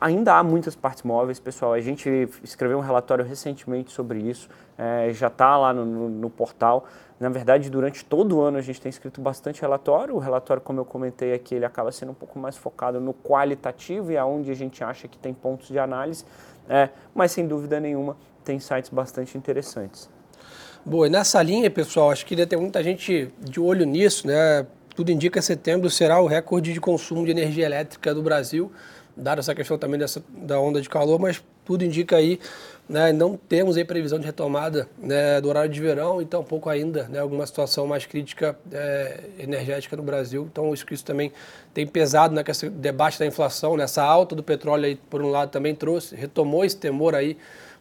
ainda 0.00 0.34
há 0.34 0.42
muitas 0.42 0.76
partes 0.76 1.02
móveis, 1.02 1.40
pessoal. 1.40 1.72
A 1.72 1.80
gente 1.80 2.28
escreveu 2.42 2.78
um 2.78 2.82
relatório 2.82 3.24
recentemente 3.24 3.92
sobre 3.92 4.20
isso, 4.20 4.48
é, 4.78 5.10
já 5.12 5.28
está 5.28 5.56
lá 5.56 5.72
no, 5.72 5.84
no, 5.84 6.08
no, 6.08 6.30
portal. 6.30 6.84
Na 7.18 7.28
verdade, 7.28 7.70
durante 7.70 8.04
todo 8.04 8.36
o 8.36 8.40
ano 8.42 8.58
a 8.58 8.60
gente 8.60 8.80
tem 8.80 8.90
escrito 8.90 9.20
bastante 9.20 9.60
relatório. 9.62 10.14
O 10.14 10.18
relatório, 10.18 10.62
como 10.62 10.80
eu 10.80 10.84
comentei 10.84 11.32
aqui, 11.32 11.54
ele 11.54 11.64
acaba 11.64 11.90
sendo 11.90 12.12
um 12.12 12.14
pouco 12.14 12.38
mais 12.38 12.56
focado 12.56 13.00
no 13.00 13.14
qualitativo 13.14 14.12
e 14.12 14.18
aonde 14.18 14.50
a 14.50 14.54
gente 14.54 14.84
acha 14.84 15.08
que 15.08 15.18
tem 15.18 15.32
pontos 15.32 15.68
de 15.68 15.78
análise. 15.78 16.24
É, 16.68 16.90
mas 17.14 17.32
sem 17.32 17.46
dúvida 17.46 17.80
nenhuma 17.80 18.16
tem 18.44 18.60
sites 18.60 18.90
bastante 18.90 19.36
interessantes. 19.38 20.08
Boa, 20.84 21.08
e 21.08 21.10
nessa 21.10 21.42
linha, 21.42 21.68
pessoal, 21.68 22.12
acho 22.12 22.24
que 22.24 22.34
ainda 22.34 22.46
tem 22.46 22.58
muita 22.58 22.80
gente 22.80 23.32
de 23.40 23.58
olho 23.58 23.84
nisso, 23.84 24.26
né? 24.26 24.64
Tudo 24.96 25.12
indica 25.12 25.38
que 25.38 25.44
setembro 25.44 25.90
será 25.90 26.18
o 26.20 26.26
recorde 26.26 26.72
de 26.72 26.80
consumo 26.80 27.26
de 27.26 27.30
energia 27.30 27.66
elétrica 27.66 28.14
do 28.14 28.22
Brasil, 28.22 28.72
dada 29.14 29.40
essa 29.40 29.54
questão 29.54 29.76
também 29.76 30.00
dessa, 30.00 30.24
da 30.28 30.58
onda 30.58 30.80
de 30.80 30.88
calor, 30.88 31.20
mas 31.20 31.44
tudo 31.66 31.84
indica 31.84 32.16
aí, 32.16 32.40
né, 32.88 33.12
não 33.12 33.36
temos 33.36 33.76
aí 33.76 33.84
previsão 33.84 34.18
de 34.18 34.24
retomada 34.24 34.88
né, 34.96 35.38
do 35.40 35.50
horário 35.50 35.70
de 35.70 35.78
verão, 35.80 36.22
então 36.22 36.40
um 36.40 36.44
pouco 36.44 36.70
ainda, 36.70 37.08
né, 37.08 37.18
alguma 37.18 37.46
situação 37.46 37.86
mais 37.86 38.06
crítica 38.06 38.56
é, 38.72 39.20
energética 39.38 39.96
no 39.96 40.02
Brasil. 40.02 40.48
Então 40.50 40.72
isso, 40.72 40.86
isso 40.90 41.04
também 41.04 41.30
tem 41.74 41.86
pesado 41.86 42.34
nesse 42.34 42.70
debate 42.70 43.18
da 43.18 43.26
inflação, 43.26 43.76
nessa 43.76 44.02
alta 44.02 44.34
do 44.34 44.42
petróleo 44.42 44.86
aí, 44.86 44.96
por 44.96 45.20
um 45.20 45.28
lado, 45.28 45.50
também 45.50 45.74
trouxe, 45.74 46.16
retomou 46.16 46.64
esse 46.64 46.76
temor 46.76 47.14
aí, 47.14 47.36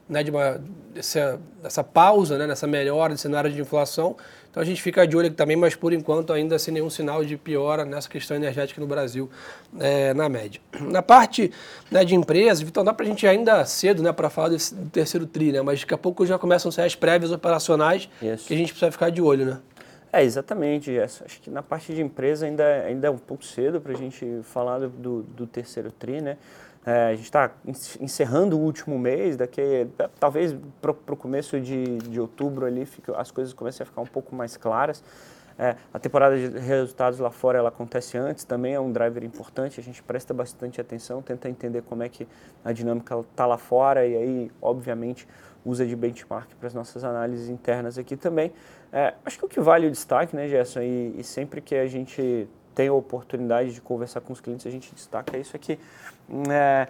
né, 0.10 0.22
de 0.22 0.31
uma, 0.31 0.62
dessa, 0.93 1.84
pausa, 1.93 2.38
né, 2.38 2.45
nessa 2.45 2.67
melhora 2.67 3.13
do 3.13 3.19
cenário 3.19 3.51
de 3.51 3.62
inflação. 3.62 4.17
Então 4.55 4.63
a 4.63 4.65
gente 4.65 4.81
fica 4.81 5.05
de 5.05 5.17
olho 5.17 5.27
aqui 5.27 5.35
também, 5.35 5.57
mas 5.57 5.75
por 5.75 5.91
enquanto 5.91 6.31
ainda 6.31 6.57
sem 6.57 6.74
nenhum 6.74 6.89
sinal 6.89 7.25
de 7.25 7.35
piora 7.35 7.83
nessa 7.83 8.07
questão 8.07 8.38
energética 8.38 8.79
no 8.79 8.88
Brasil, 8.88 9.29
é, 9.77 10.13
na 10.13 10.29
média. 10.29 10.62
Na 10.79 11.01
parte 11.01 11.51
né, 11.91 12.05
de 12.05 12.15
empresas, 12.15 12.65
então 12.65 12.81
dá 12.81 12.93
para 12.93 13.05
a 13.05 13.09
gente 13.09 13.27
ainda 13.27 13.65
cedo 13.65 14.01
né, 14.01 14.13
para 14.13 14.29
falar 14.29 14.47
desse, 14.47 14.74
do 14.74 14.89
terceiro 14.89 15.25
TRI, 15.25 15.51
né, 15.51 15.62
mas 15.62 15.81
daqui 15.81 15.93
a 15.93 15.97
pouco 15.97 16.25
já 16.25 16.39
começam 16.39 16.69
a 16.69 16.71
ser 16.71 16.83
as 16.83 16.95
prévias 16.95 17.33
operacionais 17.33 18.07
Isso. 18.21 18.47
que 18.47 18.53
a 18.53 18.57
gente 18.57 18.69
precisa 18.69 18.89
ficar 18.93 19.09
de 19.09 19.21
olho. 19.21 19.45
Né? 19.45 19.59
É, 20.13 20.24
exatamente. 20.24 20.97
Acho 21.01 21.41
que 21.41 21.50
na 21.50 21.62
parte 21.62 21.93
de 21.93 22.01
empresa 22.01 22.45
ainda, 22.45 22.63
ainda 22.63 23.07
é 23.07 23.12
um 23.12 23.17
pouco 23.17 23.43
cedo 23.43 23.81
para 23.81 23.91
a 23.91 23.97
gente 23.97 24.39
falar 24.43 24.79
do, 24.79 25.24
do 25.24 25.45
terceiro 25.45 25.91
TRI, 25.91 26.21
né? 26.21 26.38
É, 26.86 27.08
a 27.08 27.15
gente 27.15 27.25
está 27.25 27.51
encerrando 28.00 28.58
o 28.58 28.62
último 28.62 29.00
mês, 29.00 29.36
daqui 29.36 29.60
é, 29.60 29.88
talvez 30.20 30.56
para 30.80 30.92
o 30.92 31.18
começo 31.18 31.60
de, 31.60 31.98
de 31.98 32.22
outubro 32.22 32.65
ali 32.65 32.86
fica, 32.86 33.18
as 33.18 33.32
coisas 33.32 33.54
comecem 33.54 33.84
a 33.84 33.86
ficar 33.86 34.01
um 34.01 34.06
pouco 34.06 34.36
mais 34.36 34.56
claras. 34.56 35.04
É, 35.58 35.77
a 35.94 35.98
temporada 35.98 36.38
de 36.38 36.60
resultados 36.60 37.18
lá 37.18 37.32
fora 37.32 37.58
ela 37.58 37.70
acontece 37.70 38.18
antes, 38.18 38.44
também 38.44 38.74
é 38.74 38.80
um 38.80 38.92
driver 38.92 39.24
importante, 39.24 39.80
a 39.80 39.84
gente 39.84 40.04
presta 40.04 40.34
bastante 40.34 40.82
atenção, 40.82 41.22
tenta 41.22 41.50
entender 41.50 41.82
como 41.82 42.04
é 42.04 42.10
que 42.10 42.27
a 42.63 42.74
dinâmica 42.74 43.18
está 43.20 43.46
lá 43.46 43.58
fora 43.58 44.06
e 44.06 44.15
aí, 44.15 44.51
obviamente, 44.62 45.25
usa 45.65 45.86
de 45.86 45.96
benchmark 45.96 46.54
para 46.60 46.68
as 46.68 46.74
nossas 46.74 47.04
análises 47.04 47.50
internas 47.50 47.98
aqui 47.98 48.15
também. 48.15 48.51
É, 48.92 49.13
acho 49.25 49.39
que 49.39 49.46
o 49.46 49.48
que 49.48 49.60
vale 49.60 49.88
o 49.88 49.92
destaque, 49.92 50.36
né, 50.36 50.48
Gerson, 50.48 50.82
e, 50.82 51.15
e 51.18 51.24
sempre 51.24 51.62
que 51.62 51.74
a 51.74 51.88
gente 51.88 52.48
tem 52.75 52.89
a 52.89 52.94
oportunidade 52.94 53.74
de 53.74 53.82
conversar 53.82 54.22
com 54.22 54.34
os 54.34 54.41
clientes, 54.41 54.67
a 54.67 54.70
gente 54.70 54.94
destaca 54.94 55.38
isso 55.38 55.55
aqui. 55.55 55.79
É, 56.51 56.88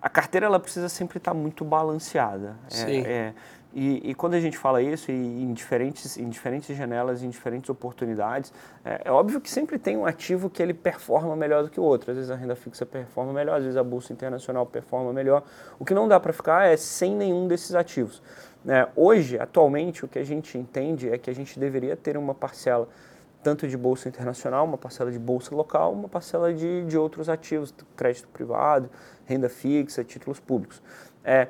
a 0.00 0.08
carteira 0.08 0.46
ela 0.46 0.60
precisa 0.60 0.88
sempre 0.88 1.18
estar 1.18 1.34
muito 1.34 1.64
balanceada. 1.64 2.56
É, 2.66 2.70
Sim. 2.70 3.02
É, 3.06 3.34
e, 3.72 4.10
e, 4.10 4.14
quando 4.14 4.34
a 4.34 4.40
gente 4.40 4.58
fala 4.58 4.82
isso, 4.82 5.12
em 5.12 5.52
diferentes, 5.52 6.16
em 6.16 6.28
diferentes 6.28 6.76
janelas, 6.76 7.22
em 7.22 7.30
diferentes 7.30 7.70
oportunidades, 7.70 8.52
é, 8.84 9.02
é, 9.04 9.12
óbvio 9.12 9.40
que 9.40 9.48
sempre 9.48 9.78
tem 9.78 9.96
um 9.96 10.04
ativo 10.04 10.50
que 10.50 10.60
ele 10.60 10.74
performa 10.74 11.36
melhor 11.36 11.62
do 11.62 11.70
que 11.70 11.78
o 11.78 11.82
outro. 11.84 12.10
Às 12.10 12.16
vezes 12.16 12.30
a 12.32 12.34
renda 12.34 12.56
fixa 12.56 12.84
performa 12.84 13.32
melhor, 13.32 13.58
às 13.58 13.62
vezes 13.62 13.76
a 13.76 13.84
bolsa 13.84 14.12
internacional 14.12 14.66
performa 14.66 15.12
melhor. 15.12 15.44
O 15.78 15.84
que 15.84 15.94
não 15.94 16.08
dá 16.08 16.18
para 16.18 16.32
ficar 16.32 16.66
é 16.66 16.76
sem 16.76 17.14
nenhum 17.14 17.46
desses 17.46 17.74
ativos. 17.76 18.20
É, 18.66 18.88
hoje, 18.96 19.38
atualmente, 19.38 20.04
o 20.04 20.08
que 20.08 20.18
a 20.18 20.24
gente 20.24 20.58
entende 20.58 21.08
é 21.08 21.16
que 21.16 21.30
a 21.30 21.34
gente 21.34 21.58
deveria 21.58 21.96
ter 21.96 22.16
uma 22.16 22.34
parcela 22.34 22.88
tanto 23.42 23.66
de 23.66 23.76
bolsa 23.76 24.08
internacional, 24.08 24.64
uma 24.64 24.78
parcela 24.78 25.10
de 25.10 25.18
bolsa 25.18 25.54
local, 25.54 25.92
uma 25.92 26.08
parcela 26.08 26.52
de, 26.52 26.84
de 26.84 26.98
outros 26.98 27.28
ativos, 27.28 27.74
crédito 27.96 28.28
privado, 28.28 28.90
renda 29.24 29.48
fixa, 29.48 30.04
títulos 30.04 30.38
públicos. 30.38 30.82
É, 31.24 31.48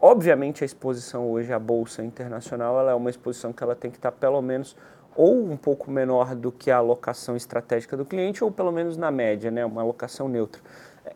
obviamente 0.00 0.62
a 0.62 0.66
exposição 0.66 1.30
hoje 1.30 1.52
à 1.52 1.58
bolsa 1.58 2.02
internacional 2.04 2.78
ela 2.78 2.90
é 2.92 2.94
uma 2.94 3.10
exposição 3.10 3.52
que 3.52 3.62
ela 3.62 3.74
tem 3.74 3.90
que 3.90 3.96
estar 3.96 4.12
pelo 4.12 4.40
menos 4.42 4.76
ou 5.16 5.44
um 5.48 5.56
pouco 5.56 5.90
menor 5.90 6.34
do 6.34 6.50
que 6.50 6.70
a 6.70 6.78
alocação 6.78 7.36
estratégica 7.36 7.96
do 7.96 8.04
cliente 8.04 8.42
ou 8.42 8.50
pelo 8.50 8.72
menos 8.72 8.96
na 8.96 9.10
média, 9.10 9.50
né, 9.50 9.64
uma 9.64 9.80
alocação 9.80 10.28
neutra. 10.28 10.60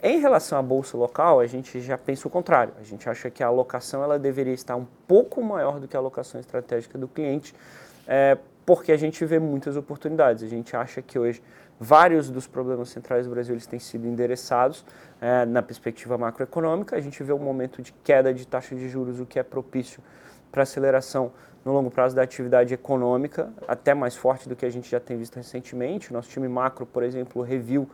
Em 0.02 0.20
relação 0.20 0.58
à 0.58 0.62
bolsa 0.62 0.96
local, 0.96 1.40
a 1.40 1.46
gente 1.46 1.80
já 1.80 1.96
pensa 1.96 2.28
o 2.28 2.30
contrário. 2.30 2.74
A 2.78 2.84
gente 2.84 3.08
acha 3.08 3.30
que 3.30 3.42
a 3.42 3.46
alocação 3.46 4.02
ela 4.04 4.18
deveria 4.18 4.52
estar 4.52 4.76
um 4.76 4.86
pouco 5.06 5.42
maior 5.42 5.80
do 5.80 5.88
que 5.88 5.96
a 5.96 5.98
alocação 5.98 6.38
estratégica 6.38 6.98
do 6.98 7.08
cliente, 7.08 7.54
é, 8.06 8.36
porque 8.68 8.92
a 8.92 8.98
gente 8.98 9.24
vê 9.24 9.38
muitas 9.38 9.78
oportunidades. 9.78 10.42
A 10.42 10.46
gente 10.46 10.76
acha 10.76 11.00
que 11.00 11.18
hoje 11.18 11.42
vários 11.80 12.28
dos 12.28 12.46
problemas 12.46 12.90
centrais 12.90 13.24
do 13.24 13.30
Brasil 13.30 13.54
eles 13.54 13.66
têm 13.66 13.78
sido 13.78 14.06
endereçados 14.06 14.84
é, 15.22 15.46
na 15.46 15.62
perspectiva 15.62 16.18
macroeconômica. 16.18 16.94
A 16.94 17.00
gente 17.00 17.22
vê 17.22 17.32
um 17.32 17.38
momento 17.38 17.80
de 17.80 17.94
queda 18.04 18.34
de 18.34 18.46
taxa 18.46 18.74
de 18.76 18.86
juros, 18.86 19.20
o 19.20 19.24
que 19.24 19.38
é 19.38 19.42
propício 19.42 20.02
para 20.52 20.64
aceleração 20.64 21.32
no 21.64 21.72
longo 21.72 21.90
prazo 21.90 22.14
da 22.14 22.20
atividade 22.20 22.74
econômica, 22.74 23.50
até 23.66 23.94
mais 23.94 24.14
forte 24.14 24.46
do 24.46 24.54
que 24.54 24.66
a 24.66 24.70
gente 24.70 24.90
já 24.90 25.00
tem 25.00 25.16
visto 25.16 25.36
recentemente. 25.36 26.12
Nosso 26.12 26.28
time 26.28 26.46
macro, 26.46 26.84
por 26.84 27.02
exemplo, 27.02 27.40
reviu 27.40 27.88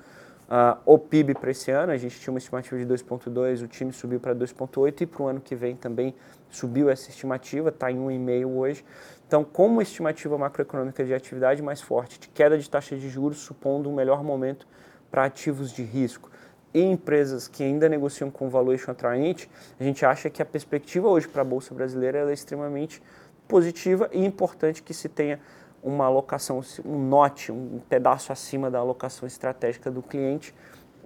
uh, 0.49 0.76
o 0.85 0.99
PIB 0.99 1.35
para 1.35 1.52
esse 1.52 1.71
ano. 1.71 1.93
A 1.93 1.97
gente 1.97 2.19
tinha 2.19 2.33
uma 2.33 2.38
estimativa 2.38 2.76
de 2.76 2.87
2,2, 2.87 3.62
o 3.62 3.69
time 3.69 3.93
subiu 3.93 4.19
para 4.19 4.35
2,8 4.35 5.02
e 5.02 5.07
para 5.07 5.23
o 5.23 5.26
ano 5.28 5.40
que 5.40 5.54
vem 5.54 5.76
também 5.76 6.14
subiu 6.50 6.88
essa 6.88 7.11
estimativa, 7.11 7.69
está 7.69 7.90
em 7.90 7.99
1,5 7.99 8.47
hoje. 8.47 8.85
Então, 9.26 9.43
como 9.43 9.81
estimativa 9.81 10.37
macroeconômica 10.37 11.04
de 11.04 11.14
atividade 11.14 11.62
mais 11.62 11.81
forte, 11.81 12.19
de 12.21 12.28
queda 12.28 12.59
de 12.59 12.69
taxa 12.69 12.97
de 12.97 13.09
juros, 13.09 13.38
supondo 13.38 13.88
um 13.90 13.95
melhor 13.95 14.23
momento 14.23 14.66
para 15.11 15.25
ativos 15.25 15.73
de 15.73 15.83
risco 15.83 16.31
e 16.73 16.83
empresas 16.83 17.47
que 17.49 17.62
ainda 17.62 17.88
negociam 17.88 18.31
com 18.31 18.49
valuation 18.50 18.90
atraente, 18.90 19.49
a 19.78 19.85
gente 19.85 20.04
acha 20.04 20.28
que 20.28 20.43
a 20.43 20.45
perspectiva 20.45 21.09
hoje 21.09 21.28
para 21.28 21.43
a 21.43 21.45
Bolsa 21.45 21.73
Brasileira 21.73 22.31
é 22.31 22.33
extremamente 22.33 23.00
positiva 23.47 24.09
e 24.12 24.25
importante 24.25 24.83
que 24.83 24.93
se 24.93 25.09
tenha 25.09 25.40
uma 25.83 26.07
alocação, 26.07 26.61
um 26.85 26.99
note, 26.99 27.52
um 27.52 27.81
pedaço 27.88 28.33
acima 28.33 28.71
da 28.71 28.78
alocação 28.78 29.26
estratégica 29.26 29.90
do 29.90 30.02
cliente 30.02 30.54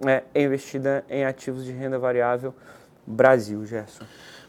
é, 0.07 0.23
investida 0.41 1.03
em 1.09 1.25
ativos 1.25 1.65
de 1.65 1.71
renda 1.71 1.99
variável 1.99 2.53
Brasil, 3.05 3.65
Gerson. 3.65 4.05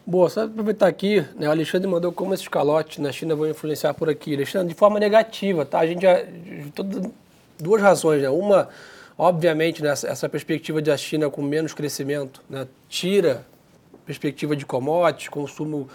Boa, 0.06 0.28
só 0.28 0.44
aproveitar 0.44 0.86
aqui, 0.88 1.24
né, 1.36 1.46
o 1.46 1.50
Alexandre 1.50 1.86
mandou 1.86 2.10
como 2.10 2.34
esses 2.34 2.48
calotes 2.48 2.98
na 2.98 3.12
China 3.12 3.34
vão 3.36 3.48
influenciar 3.48 3.94
por 3.94 4.08
aqui. 4.08 4.34
Alexandre, 4.34 4.68
de 4.68 4.74
forma 4.74 4.98
negativa, 4.98 5.64
tá? 5.64 5.78
A 5.78 5.86
gente 5.86 6.02
já. 6.02 6.24
duas 7.58 7.82
razões, 7.82 8.22
né? 8.22 8.30
Uma, 8.30 8.68
obviamente, 9.16 9.82
né, 9.82 9.90
essa 9.90 10.28
perspectiva 10.28 10.80
da 10.80 10.96
China 10.96 11.28
com 11.30 11.42
menos 11.42 11.74
crescimento, 11.74 12.42
né, 12.48 12.66
tira 12.88 13.46
perspectiva 14.06 14.56
de 14.56 14.66
commodities, 14.66 15.28
consumo 15.28 15.88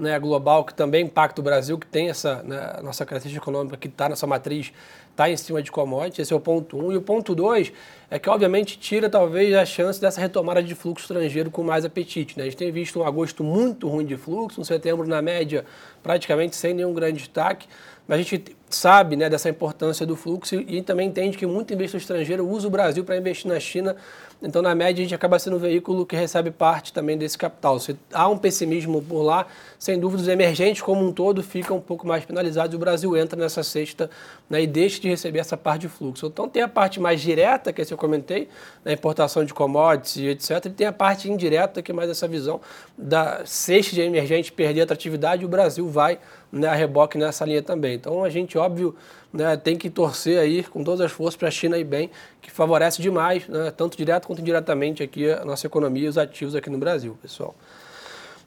né, 0.00 0.18
global, 0.18 0.64
que 0.64 0.74
também 0.74 1.04
impacta 1.04 1.40
o 1.40 1.44
Brasil, 1.44 1.78
que 1.78 1.86
tem 1.86 2.08
essa 2.08 2.42
né, 2.42 2.80
nossa 2.82 3.04
característica 3.04 3.44
econômica 3.44 3.76
que 3.76 3.86
está 3.86 4.08
nessa 4.08 4.26
matriz, 4.26 4.72
está 5.10 5.30
em 5.30 5.36
cima 5.36 5.62
de 5.62 5.70
commodities. 5.70 6.20
Esse 6.20 6.32
é 6.32 6.36
o 6.36 6.40
ponto 6.40 6.78
um. 6.78 6.90
E 6.90 6.96
o 6.96 7.02
ponto 7.02 7.34
dois 7.34 7.72
é 8.10 8.18
que, 8.18 8.28
obviamente, 8.30 8.78
tira 8.78 9.10
talvez 9.10 9.54
a 9.54 9.64
chance 9.66 10.00
dessa 10.00 10.20
retomada 10.20 10.62
de 10.62 10.74
fluxo 10.74 11.04
estrangeiro 11.04 11.50
com 11.50 11.62
mais 11.62 11.84
apetite. 11.84 12.36
Né? 12.38 12.44
A 12.44 12.46
gente 12.46 12.56
tem 12.56 12.72
visto 12.72 12.98
um 12.98 13.04
agosto 13.04 13.44
muito 13.44 13.86
ruim 13.86 14.06
de 14.06 14.16
fluxo, 14.16 14.60
um 14.60 14.64
setembro, 14.64 15.06
na 15.06 15.20
média, 15.20 15.64
praticamente 16.02 16.56
sem 16.56 16.74
nenhum 16.74 16.92
grande 16.92 17.18
destaque. 17.18 17.66
Mas 18.06 18.18
a 18.18 18.22
gente 18.22 18.56
sabe 18.68 19.16
né, 19.16 19.28
dessa 19.28 19.48
importância 19.48 20.06
do 20.06 20.16
fluxo 20.16 20.56
e 20.56 20.82
também 20.82 21.08
entende 21.08 21.36
que 21.36 21.46
muito 21.46 21.72
investidor 21.72 22.00
estrangeiro 22.00 22.48
usa 22.48 22.66
o 22.66 22.70
Brasil 22.70 23.04
para 23.04 23.16
investir 23.16 23.50
na 23.50 23.58
China. 23.60 23.96
Então, 24.42 24.62
na 24.62 24.74
média, 24.74 25.00
a 25.00 25.04
gente 25.04 25.14
acaba 25.14 25.38
sendo 25.38 25.56
um 25.56 25.58
veículo 25.58 26.06
que 26.06 26.16
recebe 26.16 26.50
parte 26.50 26.92
também 26.92 27.18
desse 27.18 27.36
capital. 27.36 27.78
Se 27.78 27.94
há 28.12 28.26
um 28.26 28.38
pessimismo 28.38 29.02
por 29.02 29.22
lá, 29.22 29.46
sem 29.78 30.00
dúvida, 30.00 30.22
os 30.22 30.28
emergentes 30.28 30.80
como 30.80 31.06
um 31.06 31.12
todo 31.12 31.42
ficam 31.42 31.76
um 31.76 31.80
pouco 31.80 32.06
mais 32.06 32.24
penalizados 32.24 32.74
o 32.74 32.78
Brasil 32.78 33.16
entra 33.16 33.38
nessa 33.38 33.62
cesta 33.62 34.08
né, 34.48 34.62
e 34.62 34.66
deixa 34.66 35.00
de 35.00 35.08
receber 35.08 35.40
essa 35.40 35.56
parte 35.56 35.82
de 35.82 35.88
fluxo. 35.88 36.26
Então, 36.26 36.48
tem 36.48 36.62
a 36.62 36.68
parte 36.68 36.98
mais 36.98 37.20
direta, 37.20 37.72
que 37.72 37.82
é 37.82 37.86
eu 37.90 37.98
comentei, 37.98 38.48
na 38.84 38.92
importação 38.92 39.44
de 39.44 39.52
commodities 39.52 40.16
e 40.16 40.28
etc. 40.28 40.66
E 40.66 40.70
tem 40.70 40.86
a 40.86 40.92
parte 40.92 41.30
indireta, 41.30 41.82
que 41.82 41.90
é 41.90 41.94
mais 41.94 42.08
essa 42.08 42.26
visão 42.26 42.60
da 42.96 43.42
cesta 43.44 43.94
de 43.94 44.00
emergente 44.00 44.50
perder 44.50 44.82
atratividade 44.82 45.42
e 45.42 45.44
o 45.44 45.48
Brasil 45.48 45.86
vai 45.90 46.18
né, 46.50 46.68
a 46.68 46.74
reboque 46.74 47.18
nessa 47.18 47.44
linha 47.44 47.62
também. 47.62 47.94
Então, 47.94 48.24
a 48.24 48.30
gente, 48.30 48.56
óbvio, 48.56 48.94
né, 49.32 49.56
tem 49.56 49.76
que 49.76 49.90
torcer 49.90 50.38
aí 50.38 50.62
com 50.62 50.82
todas 50.82 51.00
as 51.00 51.12
forças 51.12 51.36
para 51.36 51.48
a 51.48 51.50
China 51.50 51.76
ir 51.78 51.84
bem, 51.84 52.10
que 52.40 52.50
favorece 52.50 53.02
demais, 53.02 53.46
né, 53.48 53.72
tanto 53.76 53.96
direto 53.96 54.26
quanto 54.26 54.40
indiretamente 54.40 55.02
aqui 55.02 55.30
a 55.30 55.44
nossa 55.44 55.66
economia 55.66 56.06
e 56.06 56.08
os 56.08 56.18
ativos 56.18 56.54
aqui 56.54 56.70
no 56.70 56.78
Brasil, 56.78 57.16
pessoal. 57.20 57.54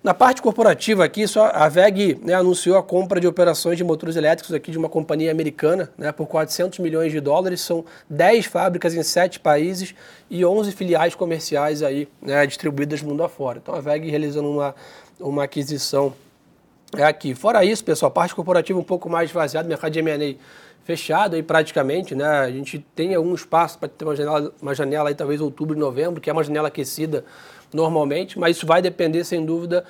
Na 0.03 0.13
parte 0.13 0.41
corporativa 0.41 1.05
aqui, 1.05 1.25
só 1.25 1.45
a 1.53 1.69
VEG 1.69 2.19
né, 2.21 2.33
anunciou 2.33 2.77
a 2.77 2.83
compra 2.83 3.21
de 3.21 3.27
operações 3.27 3.77
de 3.77 3.85
motores 3.85 4.17
elétricos 4.17 4.53
aqui 4.53 4.69
de 4.69 4.77
uma 4.77 4.89
companhia 4.89 5.31
americana 5.31 5.89
né, 5.97 6.11
por 6.11 6.27
400 6.27 6.79
milhões 6.79 7.09
de 7.09 7.21
dólares. 7.21 7.61
São 7.61 7.85
10 8.09 8.47
fábricas 8.47 8.93
em 8.93 9.01
7 9.01 9.39
países 9.39 9.95
e 10.29 10.43
11 10.43 10.73
filiais 10.73 11.15
comerciais 11.15 11.81
aí, 11.81 12.09
né, 12.21 12.45
distribuídas 12.45 13.01
mundo 13.01 13.23
afora. 13.23 13.59
Então 13.63 13.73
a 13.73 13.79
VEG 13.79 14.09
realizando 14.09 14.49
uma, 14.49 14.75
uma 15.21 15.45
aquisição 15.45 16.13
aqui. 17.01 17.33
Fora 17.33 17.63
isso, 17.63 17.83
pessoal, 17.83 18.09
a 18.09 18.13
parte 18.13 18.35
corporativa 18.35 18.79
um 18.79 18.83
pouco 18.83 19.09
mais 19.09 19.29
esvaziada, 19.29 19.67
mercado 19.67 19.91
de 19.91 19.99
M&A 19.99 20.35
fechado 20.83 21.35
aí 21.35 21.43
praticamente, 21.43 22.13
né? 22.13 22.25
A 22.25 22.51
gente 22.51 22.79
tem 22.93 23.15
algum 23.15 23.33
espaço 23.33 23.79
para 23.79 23.87
ter 23.87 24.03
uma 24.03 24.15
janela, 24.15 24.53
uma 24.61 24.75
janela 24.75 25.09
aí 25.09 25.15
talvez 25.15 25.39
outubro, 25.39 25.77
novembro, 25.77 26.19
que 26.19 26.29
é 26.29 26.33
uma 26.33 26.43
janela 26.43 26.67
aquecida 26.67 27.23
normalmente, 27.73 28.37
mas 28.37 28.57
isso 28.57 28.67
vai 28.67 28.81
depender, 28.81 29.23
sem 29.23 29.45
dúvida, 29.45 29.85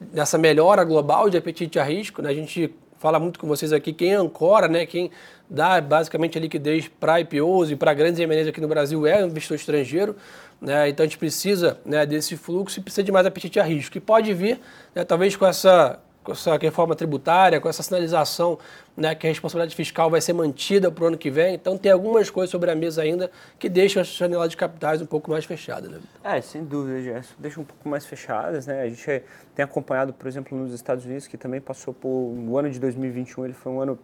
dessa 0.00 0.38
melhora 0.38 0.84
global 0.84 1.28
de 1.28 1.36
apetite 1.36 1.78
a 1.78 1.84
risco. 1.84 2.22
Né? 2.22 2.30
A 2.30 2.34
gente 2.34 2.72
fala 2.98 3.18
muito 3.18 3.38
com 3.38 3.46
vocês 3.46 3.72
aqui, 3.72 3.92
quem 3.92 4.14
ancora, 4.14 4.68
né? 4.68 4.86
quem 4.86 5.10
dá 5.50 5.80
basicamente 5.80 6.38
a 6.38 6.40
liquidez 6.40 6.88
para 6.88 7.20
IPOs 7.20 7.70
e 7.70 7.76
para 7.76 7.92
grandes 7.92 8.20
M&As 8.20 8.48
aqui 8.48 8.60
no 8.60 8.68
Brasil 8.68 9.06
é 9.06 9.22
o 9.22 9.26
investidor 9.26 9.56
estrangeiro. 9.56 10.16
Né? 10.60 10.88
Então 10.88 11.04
a 11.04 11.06
gente 11.06 11.18
precisa 11.18 11.78
né, 11.84 12.06
desse 12.06 12.36
fluxo 12.36 12.78
e 12.78 12.82
precisa 12.82 13.02
de 13.02 13.12
mais 13.12 13.26
apetite 13.26 13.60
a 13.60 13.62
risco, 13.62 13.92
que 13.92 14.00
pode 14.00 14.32
vir, 14.32 14.60
né, 14.94 15.04
talvez 15.04 15.36
com 15.36 15.46
essa 15.46 15.98
com 16.26 16.32
essa 16.32 16.56
reforma 16.56 16.96
tributária, 16.96 17.60
com 17.60 17.68
essa 17.68 17.84
sinalização 17.84 18.58
né, 18.96 19.14
que 19.14 19.28
a 19.28 19.30
responsabilidade 19.30 19.76
fiscal 19.76 20.10
vai 20.10 20.20
ser 20.20 20.32
mantida 20.32 20.90
para 20.90 21.04
o 21.04 21.06
ano 21.06 21.16
que 21.16 21.30
vem. 21.30 21.54
Então, 21.54 21.78
tem 21.78 21.92
algumas 21.92 22.28
coisas 22.28 22.50
sobre 22.50 22.68
a 22.68 22.74
mesa 22.74 23.02
ainda 23.02 23.30
que 23.60 23.68
deixam 23.68 24.02
as 24.02 24.08
janelas 24.08 24.50
de 24.50 24.56
capitais 24.56 25.00
um 25.00 25.06
pouco 25.06 25.30
mais 25.30 25.44
fechadas. 25.44 25.88
Né? 25.88 26.00
É, 26.24 26.40
sem 26.40 26.64
dúvida, 26.64 27.00
Gerson. 27.00 27.34
Deixam 27.38 27.62
um 27.62 27.66
pouco 27.66 27.88
mais 27.88 28.04
fechadas. 28.04 28.66
Né? 28.66 28.82
A 28.82 28.88
gente 28.88 29.22
tem 29.54 29.64
acompanhado, 29.64 30.12
por 30.12 30.26
exemplo, 30.26 30.58
nos 30.58 30.72
Estados 30.72 31.04
Unidos, 31.04 31.28
que 31.28 31.36
também 31.36 31.60
passou 31.60 31.94
por. 31.94 32.08
O 32.08 32.58
ano 32.58 32.68
de 32.68 32.80
2021 32.80 33.44
ele 33.44 33.54
foi 33.54 33.70
um 33.70 33.80
ano 33.80 33.98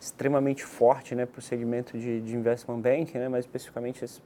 extremamente 0.00 0.64
forte 0.64 1.14
né, 1.14 1.26
para 1.26 1.38
o 1.38 1.42
segmento 1.42 1.98
de, 1.98 2.20
de 2.20 2.36
investment 2.36 2.78
banking, 2.80 3.18
né, 3.18 3.28
mais 3.28 3.44
especificamente 3.44 4.04
esse, 4.04 4.20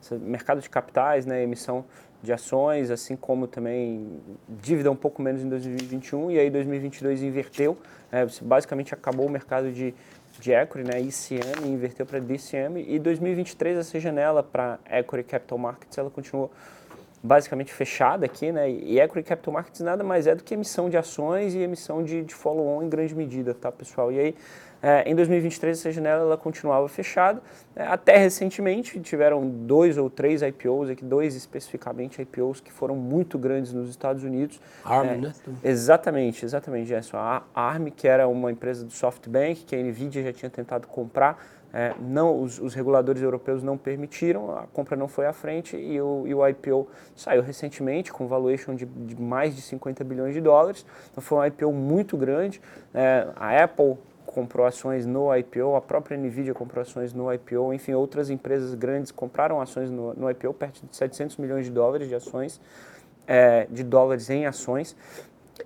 esse 0.00 0.14
mercado 0.16 0.60
de 0.60 0.68
capitais, 0.68 1.24
né, 1.24 1.42
emissão 1.42 1.84
de 2.24 2.32
ações, 2.32 2.90
assim 2.90 3.14
como 3.14 3.46
também 3.46 4.20
dívida 4.48 4.90
um 4.90 4.96
pouco 4.96 5.22
menos 5.22 5.42
em 5.42 5.48
2021 5.48 6.30
e 6.30 6.38
aí 6.38 6.50
2022 6.50 7.22
inverteu, 7.22 7.76
é, 8.10 8.26
basicamente 8.42 8.94
acabou 8.94 9.26
o 9.26 9.30
mercado 9.30 9.70
de, 9.70 9.94
de 10.40 10.52
equity, 10.52 10.88
né, 10.88 11.00
ICM, 11.00 11.68
inverteu 11.68 12.06
para 12.06 12.18
DCM 12.18 12.84
e 12.88 12.98
2023 12.98 13.78
essa 13.78 14.00
janela 14.00 14.42
para 14.42 14.78
equity 14.90 15.24
capital 15.24 15.58
markets 15.58 15.96
ela 15.96 16.10
continuou 16.10 16.50
basicamente 17.22 17.72
fechada 17.72 18.26
aqui, 18.26 18.50
né, 18.50 18.70
e 18.70 18.98
equity 18.98 19.28
capital 19.28 19.54
markets 19.54 19.80
nada 19.82 20.02
mais 20.02 20.26
é 20.26 20.34
do 20.34 20.42
que 20.42 20.54
emissão 20.54 20.90
de 20.90 20.96
ações 20.96 21.54
e 21.54 21.58
emissão 21.58 22.02
de, 22.02 22.22
de 22.22 22.34
follow-on 22.34 22.82
em 22.82 22.88
grande 22.88 23.14
medida, 23.14 23.54
tá 23.54 23.70
pessoal? 23.70 24.10
E 24.10 24.18
aí 24.18 24.34
é, 24.84 25.02
em 25.10 25.14
2023, 25.14 25.78
essa 25.78 25.90
janela 25.90 26.20
ela 26.20 26.36
continuava 26.36 26.86
fechada. 26.88 27.40
É, 27.74 27.84
até 27.84 28.18
recentemente, 28.18 29.00
tiveram 29.00 29.48
dois 29.48 29.96
ou 29.96 30.10
três 30.10 30.42
IPOs, 30.42 30.90
aqui, 30.90 31.02
dois 31.02 31.34
especificamente 31.34 32.20
IPOs 32.20 32.60
que 32.60 32.70
foram 32.70 32.94
muito 32.94 33.38
grandes 33.38 33.72
nos 33.72 33.88
Estados 33.88 34.22
Unidos. 34.22 34.60
ARM, 34.84 35.08
é, 35.08 35.16
né? 35.16 35.34
Exatamente, 35.64 36.44
exatamente, 36.44 36.86
Gerson. 36.86 37.16
A 37.16 37.42
ARM, 37.54 37.86
que 37.86 38.06
era 38.06 38.28
uma 38.28 38.52
empresa 38.52 38.84
do 38.84 38.92
SoftBank, 38.92 39.64
que 39.64 39.74
a 39.74 39.78
NVIDIA 39.78 40.22
já 40.24 40.32
tinha 40.34 40.50
tentado 40.50 40.86
comprar, 40.86 41.42
é, 41.72 41.94
não, 41.98 42.42
os, 42.42 42.60
os, 42.60 42.74
reguladores 42.74 43.22
europeus 43.22 43.62
não 43.62 43.78
permitiram, 43.78 44.56
a 44.56 44.66
compra 44.72 44.96
não 44.96 45.08
foi 45.08 45.26
à 45.26 45.32
frente 45.32 45.76
e 45.76 45.98
o, 46.00 46.24
e 46.24 46.34
o 46.34 46.46
IPO 46.46 46.86
saiu 47.16 47.42
recentemente 47.42 48.12
com 48.12 48.28
valuation 48.28 48.76
de, 48.76 48.84
de, 48.84 49.20
mais 49.20 49.56
de 49.56 49.62
50 49.62 50.04
bilhões 50.04 50.34
de 50.34 50.40
dólares. 50.40 50.84
Então 51.10 51.20
foi 51.20 51.38
um 51.38 51.44
IPO 51.46 51.72
muito 51.72 52.16
grande. 52.16 52.60
É, 52.92 53.26
a 53.34 53.64
Apple 53.64 53.96
comprou 54.34 54.66
ações 54.66 55.06
no 55.06 55.34
IPO, 55.34 55.76
a 55.76 55.80
própria 55.80 56.18
Nvidia 56.18 56.52
comprou 56.52 56.82
ações 56.82 57.14
no 57.14 57.32
IPO, 57.32 57.72
enfim, 57.72 57.92
outras 57.92 58.30
empresas 58.30 58.74
grandes 58.74 59.12
compraram 59.12 59.60
ações 59.60 59.90
no, 59.90 60.12
no 60.14 60.28
IPO, 60.28 60.52
perto 60.54 60.84
de 60.84 60.96
700 60.96 61.36
milhões 61.36 61.66
de 61.66 61.70
dólares 61.70 62.08
de 62.08 62.16
ações, 62.16 62.60
é, 63.28 63.68
de 63.70 63.84
dólares 63.84 64.28
em 64.30 64.44
ações. 64.44 64.96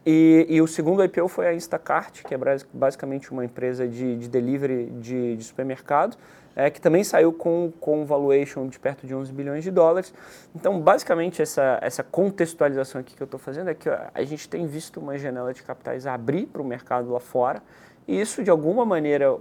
E, 0.04 0.46
e, 0.50 0.60
o 0.60 0.66
segundo 0.66 1.02
IPO 1.02 1.28
foi 1.28 1.46
a 1.48 1.54
Instacart, 1.54 2.22
que 2.22 2.34
é 2.34 2.38
basicamente 2.74 3.32
uma 3.32 3.42
empresa 3.42 3.88
de, 3.88 4.18
de 4.18 4.28
delivery 4.28 4.90
de, 5.00 5.36
de 5.36 5.42
supermercado, 5.42 6.14
é, 6.54 6.68
que 6.68 6.78
também 6.78 7.02
saiu 7.02 7.32
com, 7.32 7.72
com 7.80 8.04
valuation 8.04 8.66
de 8.66 8.78
perto 8.78 9.06
de 9.06 9.14
11 9.14 9.32
bilhões 9.32 9.64
de 9.64 9.70
dólares. 9.70 10.12
Então, 10.54 10.78
basicamente, 10.78 11.40
essa, 11.40 11.78
essa 11.80 12.02
contextualização 12.02 13.00
aqui 13.00 13.16
que 13.16 13.22
eu 13.22 13.24
estou 13.24 13.40
fazendo 13.40 13.70
é 13.70 13.74
que 13.74 13.88
a 13.88 14.24
gente 14.24 14.46
tem 14.46 14.66
visto 14.66 15.00
uma 15.00 15.16
janela 15.16 15.54
de 15.54 15.62
capitais 15.62 16.06
abrir 16.06 16.46
para 16.46 16.60
o 16.60 16.64
mercado 16.64 17.10
lá 17.10 17.20
fora, 17.20 17.62
e 18.08 18.18
isso, 18.18 18.42
de 18.42 18.50
alguma 18.50 18.86
maneira, 18.86 19.36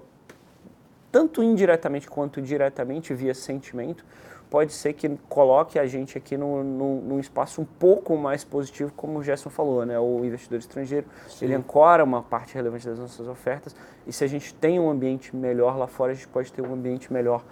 tanto 1.10 1.42
indiretamente 1.42 2.10
quanto 2.10 2.42
diretamente, 2.42 3.14
via 3.14 3.34
sentimento, 3.34 4.06
pode 4.50 4.74
ser 4.74 4.94
que 4.94 5.10
coloque 5.30 5.80
a 5.80 5.86
gente 5.88 6.18
aqui 6.18 6.38
num, 6.38 6.64
num, 6.64 7.02
num, 7.02 7.20
espaço 7.20 7.62
um 7.62 7.66
pouco 7.66 8.18
mais 8.18 8.44
positivo, 8.44 8.92
como 8.96 9.20
o 9.20 9.24
Gerson 9.24 9.50
falou, 9.50 9.86
né? 9.86 9.98
O 9.98 10.24
investidor 10.26 10.60
estrangeiro, 10.60 11.08
Sim. 11.30 11.46
ele 11.46 11.54
ancora 11.56 12.04
uma 12.04 12.22
parte 12.22 12.56
relevante 12.56 12.86
das 12.86 13.00
nossas 13.00 13.28
ofertas, 13.28 13.74
e 14.06 14.12
se 14.12 14.24
a 14.24 14.28
gente 14.28 14.54
tem 14.54 14.80
um 14.80 14.90
ambiente 14.90 15.36
melhor 15.36 15.78
lá 15.78 15.88
fora, 15.88 16.12
a 16.12 16.16
gente 16.16 16.28
pode 16.28 16.52
ter 16.52 16.62
um 16.62 16.74
ambiente 16.74 17.12
melhor 17.12 17.44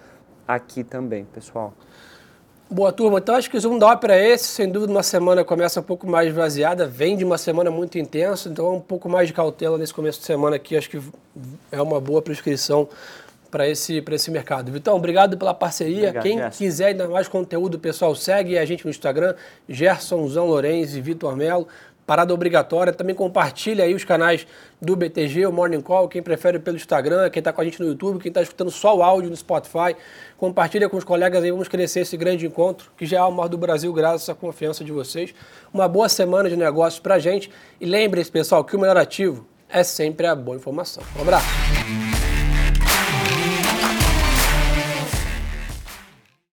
aqui 0.45 0.84
também, 0.84 1.25
pessoal. 1.25 1.73
Boa 2.69 2.91
turma, 2.91 3.19
então 3.19 3.36
acho 3.36 3.49
que 3.49 3.56
o 3.56 3.60
zoom 3.60 3.78
da 3.78 3.88
ópera 3.88 4.15
é 4.15 4.30
esse, 4.30 4.45
sem 4.45 4.69
dúvida 4.69 4.91
uma 4.91 5.04
semana 5.04 5.43
começa 5.43 5.80
um 5.80 5.84
pouco 5.84 6.08
mais 6.08 6.34
vaziada, 6.34 6.88
vem 6.88 7.15
de 7.15 7.23
uma 7.23 7.38
semana 7.38 7.69
muito 7.69 7.99
intensa, 7.99 8.49
então 8.49 8.75
um 8.75 8.82
pouco 8.82 9.08
mais 9.08 9.28
de 9.28 9.34
cautela 9.34 9.78
nesse 9.78 9.93
começo 9.93 10.19
de 10.19 10.25
semana 10.25 10.56
aqui, 10.56 10.75
acho 10.75 10.89
que 10.89 10.99
é 11.71 11.80
uma 11.80 12.01
boa 12.01 12.23
prescrição 12.23 12.89
para 13.51 13.69
esse, 13.69 14.04
esse 14.12 14.32
mercado. 14.32 14.71
Vitão, 14.71 14.95
obrigado 14.97 15.38
pela 15.38 15.54
parceria. 15.54 16.10
Obrigado, 16.10 16.23
Quem 16.23 16.38
Gerson. 16.39 16.58
quiser 16.58 16.86
ainda 16.88 17.08
mais 17.08 17.28
conteúdo, 17.28 17.78
pessoal, 17.78 18.15
segue 18.15 18.58
a 18.58 18.65
gente 18.65 18.84
no 18.84 18.89
Instagram, 18.89 19.36
Gersonzão 19.69 20.47
Lourenço 20.47 20.97
e 20.97 21.01
Vitor 21.01 21.36
Melo 21.36 21.67
parada 22.05 22.33
obrigatória. 22.33 22.93
Também 22.93 23.15
compartilha 23.15 23.83
aí 23.83 23.93
os 23.93 24.03
canais 24.03 24.45
do 24.81 24.95
BTG, 24.95 25.45
o 25.45 25.51
Morning 25.51 25.81
Call, 25.81 26.07
quem 26.07 26.21
prefere 26.21 26.59
pelo 26.59 26.77
Instagram, 26.77 27.29
quem 27.29 27.39
está 27.39 27.51
com 27.51 27.61
a 27.61 27.63
gente 27.63 27.79
no 27.79 27.87
YouTube, 27.87 28.19
quem 28.21 28.29
está 28.29 28.41
escutando 28.41 28.71
só 28.71 28.95
o 28.95 29.03
áudio 29.03 29.29
no 29.29 29.35
Spotify. 29.35 29.95
Compartilha 30.37 30.89
com 30.89 30.97
os 30.97 31.03
colegas 31.03 31.43
aí, 31.43 31.51
vamos 31.51 31.67
crescer 31.67 32.01
esse 32.01 32.15
grande 32.17 32.45
encontro, 32.45 32.91
que 32.97 33.05
já 33.05 33.19
é 33.19 33.23
o 33.23 33.31
maior 33.31 33.47
do 33.47 33.57
Brasil, 33.57 33.91
graças 33.93 34.29
à 34.29 34.35
confiança 34.35 34.83
de 34.83 34.91
vocês. 34.91 35.33
Uma 35.73 35.87
boa 35.87 36.09
semana 36.09 36.49
de 36.49 36.55
negócios 36.55 36.99
para 36.99 37.17
gente. 37.19 37.49
E 37.79 37.85
lembre-se, 37.85 38.31
pessoal, 38.31 38.63
que 38.63 38.75
o 38.75 38.79
melhor 38.79 38.97
ativo 38.97 39.45
é 39.69 39.83
sempre 39.83 40.27
a 40.27 40.35
boa 40.35 40.57
informação. 40.57 41.03
Um 41.17 41.21
abraço. 41.21 42.04